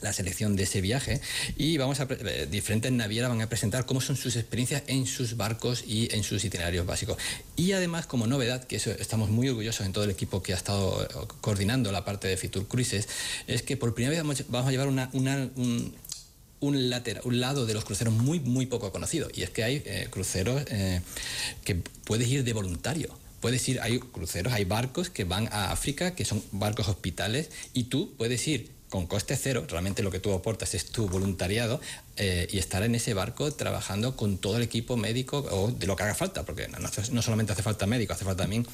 la 0.00 0.12
selección 0.12 0.54
de 0.54 0.64
ese 0.64 0.80
viaje 0.80 1.20
y 1.56 1.78
vamos 1.78 2.00
a 2.00 2.06
eh, 2.10 2.46
diferentes 2.50 2.92
navieras 2.92 3.30
van 3.30 3.40
a 3.40 3.48
presentar 3.48 3.86
cómo 3.86 4.00
son 4.00 4.16
sus 4.16 4.36
experiencias 4.36 4.82
en 4.86 5.06
sus 5.06 5.36
barcos 5.36 5.84
y 5.86 6.14
en 6.14 6.22
sus 6.22 6.44
itinerarios 6.44 6.86
básicos. 6.86 7.16
Y 7.56 7.72
además 7.72 8.06
como 8.06 8.26
novedad, 8.26 8.64
que 8.64 8.76
eso 8.76 8.90
estamos 8.90 9.30
muy 9.30 9.48
orgullosos 9.48 9.86
en 9.86 9.92
todo 9.92 10.04
el 10.04 10.10
equipo 10.10 10.42
que 10.42 10.52
ha 10.52 10.56
estado 10.56 11.02
eh, 11.02 11.08
coordinando 11.40 11.90
la 11.90 12.04
parte 12.04 12.28
de 12.28 12.36
Fitur 12.36 12.68
Cruises, 12.68 13.08
es 13.46 13.62
que 13.62 13.76
por 13.76 13.94
primera 13.94 14.10
vez 14.22 14.44
vamos 14.48 14.68
a 14.68 14.70
llevar 14.70 14.88
un, 14.88 15.94
un, 16.60 16.90
lateral, 16.90 17.22
un 17.24 17.40
lado 17.40 17.66
de 17.66 17.74
los 17.74 17.84
cruceros 17.84 18.12
muy, 18.12 18.40
muy 18.40 18.66
poco 18.66 18.92
conocido. 18.92 19.28
Y 19.34 19.42
es 19.42 19.50
que 19.50 19.64
hay 19.64 19.82
eh, 19.86 20.08
cruceros 20.10 20.64
que 21.64 21.74
puedes 22.04 22.28
ir 22.28 22.44
de 22.44 22.52
voluntario. 22.52 23.18
Puedes 23.40 23.68
ir, 23.68 23.80
hay 23.80 23.98
cruceros, 23.98 24.54
hay 24.54 24.64
barcos 24.64 25.10
que 25.10 25.24
van 25.24 25.48
a 25.48 25.70
África, 25.70 26.14
que 26.14 26.24
son 26.24 26.42
barcos 26.52 26.88
hospitales, 26.88 27.50
y 27.74 27.84
tú 27.84 28.14
puedes 28.16 28.46
ir 28.48 28.73
con 28.94 29.08
coste 29.08 29.36
cero, 29.36 29.66
realmente 29.68 30.04
lo 30.04 30.12
que 30.12 30.20
tú 30.20 30.32
aportas 30.32 30.72
es 30.72 30.86
tu 30.86 31.08
voluntariado 31.08 31.80
eh, 32.16 32.46
y 32.52 32.58
estar 32.58 32.84
en 32.84 32.94
ese 32.94 33.12
barco 33.12 33.50
trabajando 33.50 34.14
con 34.14 34.38
todo 34.38 34.56
el 34.56 34.62
equipo 34.62 34.96
médico 34.96 35.38
o 35.50 35.72
de 35.72 35.88
lo 35.88 35.96
que 35.96 36.04
haga 36.04 36.14
falta, 36.14 36.44
porque 36.44 36.68
no, 36.68 37.20
solamente 37.20 37.52
hace 37.52 37.64
falta 37.64 37.88
médico, 37.88 38.12
hace 38.12 38.24
falta 38.24 38.44
también 38.44 38.64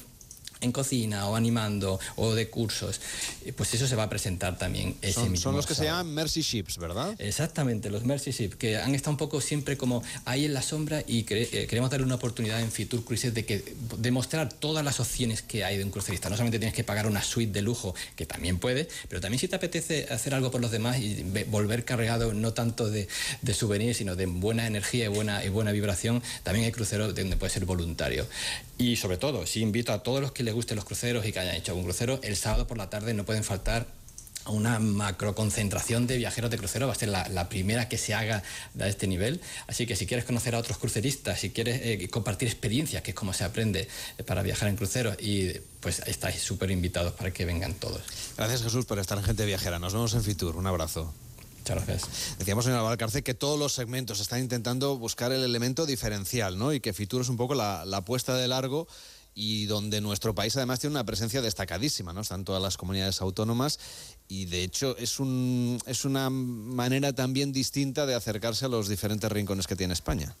en 0.61 0.71
cocina 0.71 1.27
o 1.27 1.35
animando 1.35 1.99
o 2.15 2.33
de 2.33 2.49
cursos, 2.49 3.01
eh, 3.45 3.53
pues 3.53 3.73
eso 3.73 3.87
se 3.87 3.95
va 3.95 4.03
a 4.03 4.09
presentar 4.09 4.57
también 4.57 4.95
ese 5.01 5.13
son, 5.13 5.31
mismo 5.31 5.43
son 5.43 5.55
los 5.55 5.65
que 5.65 5.75
se 5.75 5.85
llaman 5.85 6.13
Mercy 6.13 6.41
Ships, 6.41 6.77
¿verdad? 6.77 7.15
Exactamente, 7.19 7.89
los 7.89 8.03
Mercy 8.05 8.31
Ship, 8.31 8.51
que 8.53 8.77
han 8.77 8.93
estado 8.95 9.11
un 9.11 9.17
poco 9.17 9.41
siempre 9.41 9.77
como 9.77 10.03
ahí 10.25 10.45
en 10.45 10.53
la 10.53 10.61
sombra 10.61 11.03
y 11.07 11.23
cre- 11.25 11.47
eh, 11.51 11.67
queremos 11.67 11.89
darle 11.89 12.05
una 12.05 12.15
oportunidad 12.15 12.61
en 12.61 12.71
Fitur 12.71 13.03
Cruises 13.03 13.33
de 13.33 13.45
que 13.45 13.73
demostrar 13.97 14.53
todas 14.53 14.85
las 14.85 14.99
opciones 14.99 15.41
que 15.41 15.63
hay 15.65 15.77
de 15.77 15.83
un 15.83 15.91
crucerista. 15.91 16.29
No 16.29 16.35
solamente 16.35 16.59
tienes 16.59 16.75
que 16.75 16.83
pagar 16.83 17.07
una 17.07 17.23
suite 17.23 17.51
de 17.51 17.61
lujo, 17.61 17.95
que 18.15 18.25
también 18.25 18.59
puedes, 18.59 18.87
pero 19.09 19.19
también 19.21 19.39
si 19.39 19.47
te 19.47 19.55
apetece 19.55 20.07
hacer 20.11 20.33
algo 20.33 20.51
por 20.51 20.61
los 20.61 20.71
demás 20.71 20.99
y 20.99 21.23
ve- 21.25 21.45
volver 21.45 21.85
cargado 21.85 22.33
no 22.33 22.53
tanto 22.53 22.89
de, 22.89 23.07
de 23.41 23.53
souvenirs, 23.53 23.97
sino 23.97 24.15
de 24.15 24.25
buena 24.27 24.67
energía 24.67 25.05
y 25.05 25.07
buena, 25.07 25.43
y 25.43 25.49
buena 25.49 25.71
vibración, 25.71 26.21
también 26.43 26.65
hay 26.65 26.71
cruceros 26.71 27.15
donde 27.15 27.35
puedes 27.37 27.53
ser 27.53 27.65
voluntario. 27.65 28.27
Y 28.81 28.95
sobre 28.95 29.17
todo, 29.17 29.45
sí 29.45 29.61
invito 29.61 29.93
a 29.93 30.01
todos 30.01 30.21
los 30.21 30.31
que 30.31 30.41
les 30.41 30.55
gusten 30.55 30.75
los 30.75 30.85
cruceros 30.85 31.23
y 31.27 31.31
que 31.31 31.39
hayan 31.39 31.55
hecho 31.55 31.71
algún 31.71 31.83
crucero, 31.83 32.19
el 32.23 32.35
sábado 32.35 32.65
por 32.65 32.79
la 32.79 32.89
tarde 32.89 33.13
no 33.13 33.23
pueden 33.25 33.43
faltar 33.43 33.85
una 34.47 34.79
macro 34.79 35.35
concentración 35.35 36.07
de 36.07 36.17
viajeros 36.17 36.49
de 36.49 36.57
crucero, 36.57 36.87
va 36.87 36.93
a 36.93 36.95
ser 36.95 37.09
la, 37.09 37.29
la 37.29 37.47
primera 37.47 37.87
que 37.87 37.99
se 37.99 38.15
haga 38.15 38.41
a 38.79 38.87
este 38.87 39.05
nivel. 39.05 39.39
Así 39.67 39.85
que 39.85 39.95
si 39.95 40.07
quieres 40.07 40.25
conocer 40.25 40.55
a 40.55 40.57
otros 40.57 40.79
cruceristas, 40.79 41.39
si 41.39 41.51
quieres 41.51 41.79
eh, 41.83 42.09
compartir 42.09 42.47
experiencias, 42.47 43.03
que 43.03 43.11
es 43.11 43.15
como 43.15 43.33
se 43.33 43.43
aprende 43.43 43.87
eh, 44.17 44.23
para 44.23 44.41
viajar 44.41 44.67
en 44.67 44.77
cruceros, 44.77 45.15
y 45.21 45.51
pues 45.79 46.01
estáis 46.07 46.41
súper 46.41 46.71
invitados 46.71 47.13
para 47.13 47.29
que 47.29 47.45
vengan 47.45 47.75
todos. 47.75 48.01
Gracias 48.35 48.63
Jesús 48.63 48.85
por 48.85 48.97
estar 48.97 49.15
en 49.15 49.23
Gente 49.23 49.45
Viajera. 49.45 49.77
Nos 49.77 49.93
vemos 49.93 50.15
en 50.15 50.23
Fitur. 50.23 50.55
Un 50.55 50.65
abrazo. 50.65 51.13
Muchas 51.73 51.87
gracias. 51.87 52.37
Decíamos 52.37 52.67
en 52.67 52.73
Valcarce 52.73 53.23
que 53.23 53.33
todos 53.33 53.57
los 53.57 53.73
segmentos 53.73 54.19
están 54.19 54.39
intentando 54.39 54.97
buscar 54.97 55.31
el 55.31 55.43
elemento 55.43 55.85
diferencial, 55.85 56.57
¿no? 56.57 56.73
Y 56.73 56.79
que 56.79 56.93
Fitur 56.93 57.21
es 57.21 57.29
un 57.29 57.37
poco 57.37 57.55
la, 57.55 57.85
la 57.85 57.97
apuesta 57.97 58.35
de 58.35 58.47
largo 58.47 58.87
y 59.33 59.65
donde 59.65 60.01
nuestro 60.01 60.35
país 60.35 60.55
además 60.57 60.79
tiene 60.79 60.95
una 60.95 61.05
presencia 61.05 61.41
destacadísima, 61.41 62.11
¿no? 62.11 62.21
Están 62.21 62.43
todas 62.43 62.61
las 62.61 62.75
comunidades 62.75 63.21
autónomas 63.21 63.79
y 64.27 64.45
de 64.45 64.63
hecho 64.63 64.97
es, 64.97 65.19
un, 65.19 65.79
es 65.85 66.03
una 66.03 66.29
manera 66.29 67.13
también 67.13 67.53
distinta 67.53 68.05
de 68.05 68.15
acercarse 68.15 68.65
a 68.65 68.67
los 68.67 68.89
diferentes 68.89 69.31
rincones 69.31 69.67
que 69.67 69.75
tiene 69.75 69.93
España. 69.93 70.35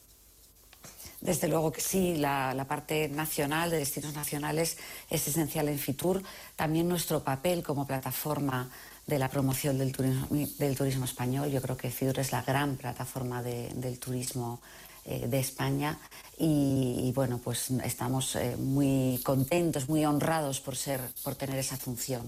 Desde 1.21 1.47
luego 1.47 1.71
que 1.71 1.81
sí, 1.81 2.17
la, 2.17 2.53
la 2.55 2.67
parte 2.67 3.07
nacional 3.07 3.69
de 3.69 3.77
destinos 3.77 4.15
nacionales 4.15 4.77
es 5.09 5.27
esencial 5.27 5.69
en 5.69 5.77
Fitur. 5.77 6.23
También 6.55 6.89
nuestro 6.89 7.23
papel 7.23 7.61
como 7.61 7.85
plataforma 7.85 8.71
de 9.11 9.19
la 9.19 9.29
promoción 9.29 9.77
del 9.77 9.91
turismo, 9.91 10.25
del 10.57 10.75
turismo 10.77 11.03
español. 11.05 11.51
Yo 11.51 11.61
creo 11.61 11.75
que 11.75 11.91
Fitur 11.91 12.17
es 12.19 12.31
la 12.31 12.41
gran 12.43 12.77
plataforma 12.77 13.43
de- 13.43 13.69
del 13.75 13.99
turismo 13.99 14.59
eh, 15.03 15.27
de 15.27 15.39
España 15.39 15.97
y, 16.37 17.07
y, 17.07 17.11
bueno, 17.11 17.39
pues 17.43 17.71
estamos 17.83 18.35
eh, 18.35 18.55
muy 18.57 19.19
contentos, 19.23 19.89
muy 19.89 20.05
honrados 20.05 20.61
por 20.61 20.75
ser, 20.75 21.01
por 21.23 21.35
tener 21.35 21.57
esa 21.59 21.75
función. 21.75 22.23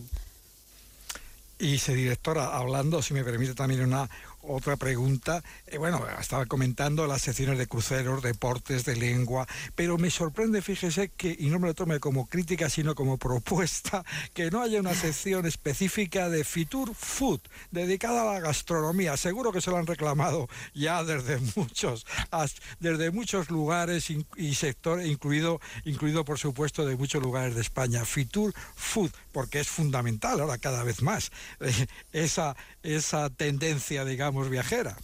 Y 1.60 1.78
se 1.78 1.94
directora, 1.96 2.58
hablando, 2.58 3.02
si 3.02 3.14
me 3.14 3.24
permite 3.24 3.54
también 3.54 3.82
una 3.84 4.10
otra 4.44 4.78
pregunta, 4.78 5.44
eh, 5.68 5.78
bueno, 5.78 6.06
estaba 6.20 6.46
comentando 6.46 7.08
las 7.08 7.22
secciones 7.22 7.58
de 7.58 7.68
cruceros, 7.68 8.22
deportes, 8.22 8.86
de 8.86 8.96
lengua, 8.96 9.48
pero 9.76 9.98
me 9.98 10.10
sorprende, 10.10 10.62
fíjese 10.62 11.10
que, 11.10 11.36
y 11.38 11.48
no 11.48 11.60
me 11.60 11.68
lo 11.68 11.74
tome 11.74 12.00
como 12.00 12.28
crítica, 12.28 12.70
sino 12.70 12.96
como 12.96 13.18
propuesta, 13.18 14.04
que 14.34 14.52
no 14.52 14.62
haya 14.62 14.80
una 14.80 14.94
sección 14.94 15.46
específica 15.46 16.30
de 16.30 16.44
Fitur 16.44 16.94
Food, 16.94 17.42
dedicada 17.72 18.22
a 18.24 18.34
la 18.34 18.40
gastronomía. 18.40 19.18
Seguro 19.18 19.52
que 19.52 19.62
se 19.62 19.72
lo 19.72 19.78
han 19.78 19.88
reclamado 19.88 20.48
ya 20.74 21.04
desde 21.04 21.40
muchos, 21.56 22.06
desde 22.80 23.12
muchos 23.12 23.50
lugares 23.50 24.10
y 24.10 24.56
sectores, 24.56 25.08
incluido, 25.08 25.60
incluido 25.86 26.26
por 26.26 26.40
supuesto 26.40 26.86
de 26.86 26.96
muchos 26.96 27.22
lugares 27.22 27.56
de 27.56 27.62
España. 27.62 28.06
Fitur 28.06 28.54
Food, 28.76 29.12
porque 29.32 29.60
es 29.60 29.68
fundamental 29.68 30.40
ahora 30.40 30.58
cada 30.58 30.84
vez 30.84 31.02
más 31.02 31.32
esa, 32.14 32.56
esa 32.84 33.30
tendencia, 33.30 34.06
digamos, 34.06 34.50
viajera. 34.50 34.96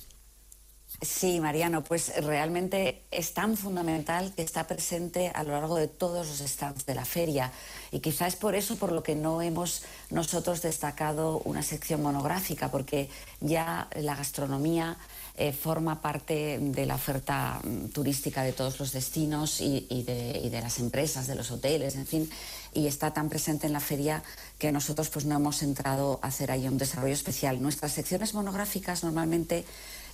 Sí, 1.01 1.39
Mariano, 1.39 1.81
pues 1.81 2.11
realmente 2.25 3.03
es 3.09 3.33
tan 3.33 3.55
fundamental 3.55 4.33
que 4.35 4.41
está 4.41 4.67
presente 4.67 5.31
a 5.33 5.43
lo 5.43 5.51
largo 5.51 5.77
de 5.77 5.87
todos 5.87 6.27
los 6.27 6.39
stands 6.39 6.85
de 6.85 6.93
la 6.93 7.05
feria 7.05 7.53
y 7.91 8.01
quizás 8.01 8.35
por 8.35 8.53
eso 8.53 8.75
por 8.75 8.91
lo 8.91 9.01
que 9.01 9.15
no 9.15 9.41
hemos 9.41 9.83
nosotros 10.09 10.61
destacado 10.61 11.41
una 11.45 11.63
sección 11.63 12.01
monográfica, 12.01 12.69
porque 12.69 13.09
ya 13.39 13.87
la 13.95 14.15
gastronomía 14.15 14.97
eh, 15.37 15.53
forma 15.53 16.01
parte 16.01 16.59
de 16.59 16.85
la 16.85 16.95
oferta 16.95 17.61
mm, 17.63 17.85
turística 17.93 18.43
de 18.43 18.51
todos 18.51 18.77
los 18.77 18.91
destinos 18.91 19.61
y, 19.61 19.87
y 19.89 20.03
de, 20.03 20.37
y 20.43 20.49
de 20.49 20.59
las 20.59 20.79
empresas, 20.79 21.27
de 21.27 21.35
los 21.35 21.49
hoteles, 21.49 21.95
en 21.95 22.07
fin, 22.07 22.29
y 22.73 22.87
está 22.87 23.13
tan 23.13 23.29
presente 23.29 23.67
en 23.67 23.71
la 23.71 23.79
feria 23.79 24.21
que 24.57 24.73
nosotros 24.73 25.07
pues 25.07 25.23
no 25.23 25.37
hemos 25.37 25.63
entrado 25.63 26.19
a 26.21 26.27
hacer 26.27 26.51
ahí 26.51 26.67
un 26.67 26.77
desarrollo 26.77 27.13
especial. 27.13 27.61
Nuestras 27.61 27.93
secciones 27.93 28.33
monográficas 28.33 29.05
normalmente 29.05 29.63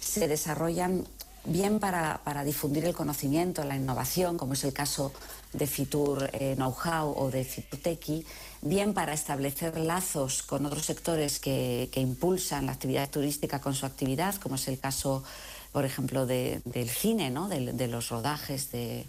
se 0.05 0.27
desarrollan 0.27 1.05
bien 1.45 1.79
para, 1.79 2.21
para 2.23 2.43
difundir 2.43 2.85
el 2.85 2.93
conocimiento, 2.93 3.63
la 3.63 3.75
innovación, 3.75 4.37
como 4.37 4.53
es 4.53 4.63
el 4.63 4.73
caso 4.73 5.11
de 5.53 5.67
Fitur 5.67 6.29
eh, 6.33 6.55
Know-how 6.55 7.13
o 7.17 7.29
de 7.29 7.43
Fitur 7.43 7.79
Tequi, 7.79 8.25
bien 8.61 8.93
para 8.93 9.13
establecer 9.13 9.77
lazos 9.77 10.41
con 10.43 10.65
otros 10.65 10.85
sectores 10.85 11.39
que, 11.39 11.89
que 11.91 12.01
impulsan 12.01 12.65
la 12.65 12.71
actividad 12.71 13.09
turística 13.09 13.61
con 13.61 13.73
su 13.75 13.85
actividad, 13.85 14.35
como 14.35 14.55
es 14.55 14.67
el 14.67 14.79
caso, 14.79 15.23
por 15.71 15.85
ejemplo, 15.85 16.25
de- 16.25 16.61
del 16.65 16.89
cine, 16.89 17.29
¿no? 17.29 17.47
de, 17.47 17.73
de 17.73 17.87
los 17.87 18.09
rodajes 18.09 18.71
de, 18.71 19.05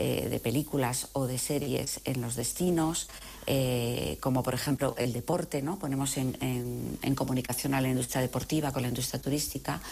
eh, 0.00 0.28
de 0.30 0.40
películas 0.40 1.08
o 1.12 1.26
de 1.26 1.36
series 1.36 2.00
en 2.04 2.22
los 2.22 2.34
destinos, 2.34 3.08
eh, 3.46 4.16
como 4.20 4.42
por 4.42 4.54
ejemplo 4.54 4.94
el 4.96 5.12
deporte, 5.12 5.60
¿no? 5.60 5.78
ponemos 5.78 6.16
en, 6.16 6.36
en- 6.40 7.14
comunicación 7.14 7.74
a 7.74 7.80
la 7.82 7.88
industria 7.88 8.22
deportiva 8.22 8.72
con 8.72 8.80
la 8.82 8.88
industria 8.88 9.20
turística, 9.20 9.82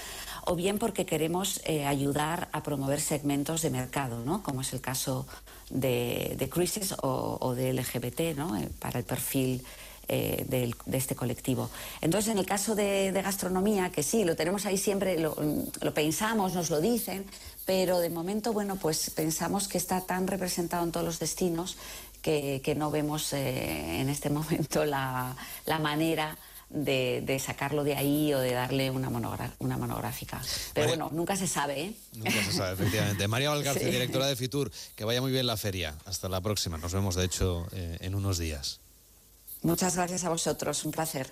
o 0.46 0.54
bien 0.56 0.78
porque 0.78 1.04
queremos 1.04 1.60
eh, 1.64 1.84
ayudar 1.84 2.48
a 2.52 2.62
promover 2.62 3.00
segmentos 3.02 3.60
de 3.60 3.68
mercado, 3.70 4.24
¿no? 4.24 4.42
como 4.42 4.62
es 4.62 4.72
el 4.72 4.80
caso 4.80 5.26
de, 5.68 6.36
de 6.38 6.48
Cruises 6.48 6.94
o, 7.02 7.36
o 7.40 7.54
de 7.54 7.74
LGBT, 7.74 8.34
¿no? 8.34 8.56
Para 8.78 8.98
el 9.00 9.04
perfil 9.04 9.62
eh, 10.08 10.44
del- 10.48 10.74
de 10.86 10.96
este 10.98 11.14
colectivo. 11.14 11.70
Entonces, 12.00 12.32
en 12.32 12.38
el 12.38 12.46
caso 12.46 12.74
de, 12.74 13.12
de 13.12 13.22
gastronomía, 13.22 13.90
que 13.90 14.02
sí, 14.02 14.24
lo 14.24 14.36
tenemos 14.36 14.66
ahí 14.66 14.78
siempre, 14.78 15.18
lo, 15.18 15.36
lo 15.80 15.94
pensamos, 15.94 16.54
nos 16.54 16.70
lo 16.70 16.80
dicen, 16.80 17.26
pero 17.66 17.98
de 18.00 18.10
momento, 18.10 18.52
bueno, 18.52 18.76
pues 18.76 19.10
pensamos 19.10 19.68
que 19.68 19.78
está 19.78 20.00
tan 20.06 20.26
representado 20.26 20.84
en 20.84 20.92
todos 20.92 21.04
los 21.06 21.18
destinos 21.18 21.76
que, 22.22 22.60
que 22.64 22.74
no 22.74 22.90
vemos 22.90 23.32
eh, 23.32 24.00
en 24.00 24.08
este 24.08 24.30
momento 24.38 24.84
la, 24.84 25.36
la 25.66 25.78
manera 25.78 26.36
de, 26.70 27.22
de 27.24 27.38
sacarlo 27.38 27.82
de 27.84 27.94
ahí 27.96 28.34
o 28.34 28.40
de 28.40 28.52
darle 28.52 28.90
una, 28.90 29.08
una 29.58 29.76
monográfica. 29.78 30.40
Pero 30.74 30.86
Vale. 30.88 30.98
bueno, 30.98 31.16
nunca 31.16 31.34
se 31.36 31.46
sabe, 31.46 31.80
¿eh? 31.80 31.92
Nunca 32.14 32.30
se 32.44 32.52
sabe, 32.52 32.72
efectivamente. 32.74 33.26
María 33.28 33.48
Valcarce, 33.54 33.84
Sí. 33.86 33.90
directora 33.90 34.26
de 34.26 34.36
Fitur, 34.36 34.70
que 34.94 35.04
vaya 35.04 35.20
muy 35.22 35.30
bien 35.32 35.46
la 35.46 35.56
feria. 35.56 35.94
Hasta 36.04 36.28
la 36.28 36.40
próxima. 36.42 36.76
Nos 36.76 36.92
vemos, 36.92 37.14
de 37.14 37.24
hecho, 37.24 37.66
eh, 37.72 37.96
en 38.00 38.14
unos 38.14 38.36
días. 38.38 38.80
Muchas 39.62 39.96
gracias 39.96 40.24
a 40.24 40.28
vosotros, 40.28 40.84
un 40.84 40.92
placer. 40.92 41.26